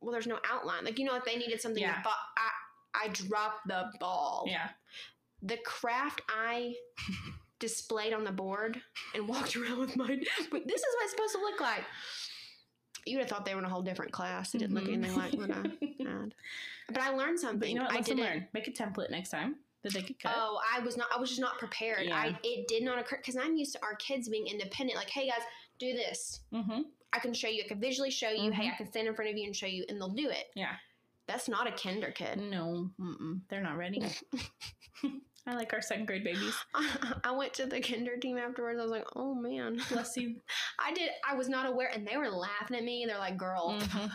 [0.00, 0.84] well, there's no outline.
[0.84, 2.00] Like you know, if they needed something, Yeah.
[2.04, 2.50] bo- I
[3.06, 4.44] I dropped the ball.
[4.46, 4.68] Yeah.
[5.42, 6.74] The craft I
[7.58, 8.80] displayed on the board
[9.14, 10.24] and walked around with mine.
[10.50, 11.84] But this is what it's supposed to look like.
[13.06, 14.54] You would have thought they were in a whole different class.
[14.54, 14.92] It didn't look Mhm.
[14.94, 15.56] anything like what I
[16.10, 16.34] had.
[16.88, 17.58] But I learned something.
[17.60, 17.94] But you know what?
[17.94, 18.22] I didn't.
[18.24, 18.46] learned.
[18.52, 20.32] Make a template next time that they could cut.
[20.36, 21.06] Oh, I was not.
[21.14, 22.06] I was just not prepared.
[22.06, 22.16] Yeah.
[22.16, 24.96] I it did not occur because I'm used to our kids being independent.
[24.98, 25.42] Like, hey guys,
[25.78, 26.40] do this.
[26.52, 26.82] Mm-hmm.
[27.12, 27.62] I can show you.
[27.64, 28.50] I can visually show you.
[28.50, 28.74] Hey, Mhm.
[28.74, 30.48] I can stand in front of you and show you, and they'll do it.
[30.54, 30.74] Yeah.
[31.28, 32.40] That's not a kinder kid.
[32.40, 33.40] No, mm-mm.
[33.48, 34.02] they're not ready.
[35.46, 36.54] I like our second grade babies.
[37.24, 38.78] I went to the kinder team afterwards.
[38.78, 40.36] I was like, oh man, Bless you.
[40.78, 41.10] I did.
[41.28, 43.04] I was not aware, and they were laughing at me.
[43.06, 43.78] They're like, girl.
[43.78, 44.10] Mhm.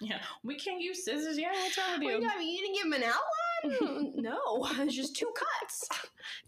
[0.00, 1.38] Yeah, we can't use scissors.
[1.38, 2.18] Yeah, what's wrong with What you?
[2.20, 2.44] you got?
[2.44, 4.12] You didn't give them an outline?
[4.16, 5.88] no, it's just two cuts,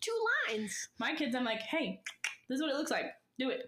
[0.03, 0.13] two
[0.49, 0.89] lines.
[0.99, 2.03] My kids, I'm like, hey,
[2.49, 3.07] this is what it looks like.
[3.39, 3.63] Do it.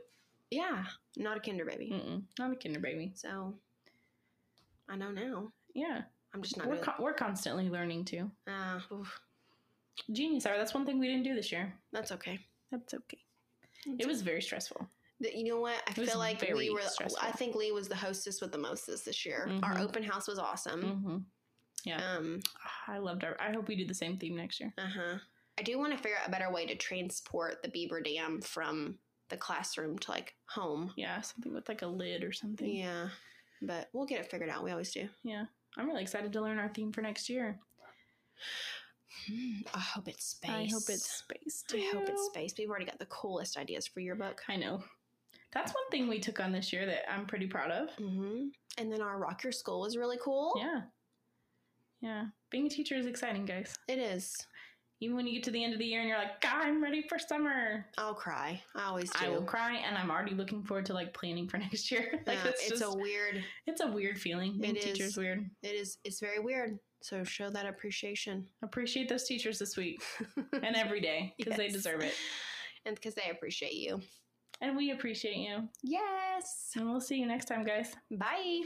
[0.51, 0.85] Yeah,
[1.17, 1.91] not a kinder baby.
[1.93, 2.23] Mm-mm.
[2.39, 3.13] Not a kinder baby.
[3.15, 3.55] So
[4.89, 5.53] I know now.
[5.75, 6.03] Yeah,
[6.35, 6.85] I'm just not we're good.
[6.85, 8.31] con- we're constantly learning too.
[8.49, 9.21] Ah, oof,
[10.13, 10.57] Genius hour.
[10.57, 11.73] That's one thing we didn't do this year.
[11.93, 12.39] that's okay.
[12.71, 13.19] That's okay.
[13.99, 14.89] It was very stressful.
[15.21, 15.83] You know what?
[15.87, 16.81] I It feel like we were.
[16.83, 17.19] stressful.
[17.21, 19.49] I think Lee was the hostess with the mostest this year.
[19.63, 19.81] Our Mhm.
[19.81, 20.83] open house was awesome.
[20.83, 21.19] Mm-hmm.
[21.85, 22.17] Yeah.
[22.17, 22.41] Um.
[22.87, 23.37] I loved our.
[23.41, 24.73] I hope we do the same theme next year.
[24.79, 25.19] Uh huh.
[25.59, 28.99] I do want to figure out a better way to transport the beaver dam from
[29.29, 30.93] the classroom to like home.
[30.97, 32.69] Yeah, something with like a lid or something.
[32.75, 33.09] Yeah,
[33.63, 34.63] but we'll get it figured out.
[34.65, 35.09] We always do.
[35.23, 35.47] Yeah.
[35.77, 37.59] I'm really excited to learn our theme for next year.
[39.27, 40.51] Hmm, I hope it's space.
[40.51, 41.79] I hope it's space too.
[41.79, 42.55] I hope it's space.
[42.59, 44.43] We've already got the coolest ideas for your book.
[44.49, 44.83] I know.
[45.53, 47.91] That's one thing we took on this year that I'm pretty proud of.
[47.97, 48.49] hmm
[48.79, 50.55] And then our Rock Your School was really cool.
[50.57, 50.83] Yeah.
[52.01, 52.27] Yeah.
[52.51, 53.75] Being a teacher is exciting, guys.
[53.89, 54.35] It is.
[55.03, 56.83] Even when you get to the end of the year and you're like, God, I'm
[56.83, 57.87] ready for summer.
[57.97, 58.63] I'll cry.
[58.77, 59.25] I always do.
[59.25, 62.21] I will cry and I'm already looking forward to like planning for next year.
[62.27, 63.43] like Yeah, it's, it's just a weird.
[63.67, 64.59] it's a weird feeling.
[64.61, 65.17] Being It a teacher is.
[65.17, 65.49] weird.
[65.63, 65.99] It is.
[66.05, 66.79] It's very weird.
[67.03, 70.03] So show that appreciation Appreciate those teachers this week
[70.53, 72.13] and every day because they deserve it.
[72.85, 74.03] and because they appreciate you.
[74.61, 75.67] And we appreciate you.
[75.83, 76.73] Yes.
[76.77, 77.95] And we'll see you next time, guys.
[78.11, 78.61] Bye.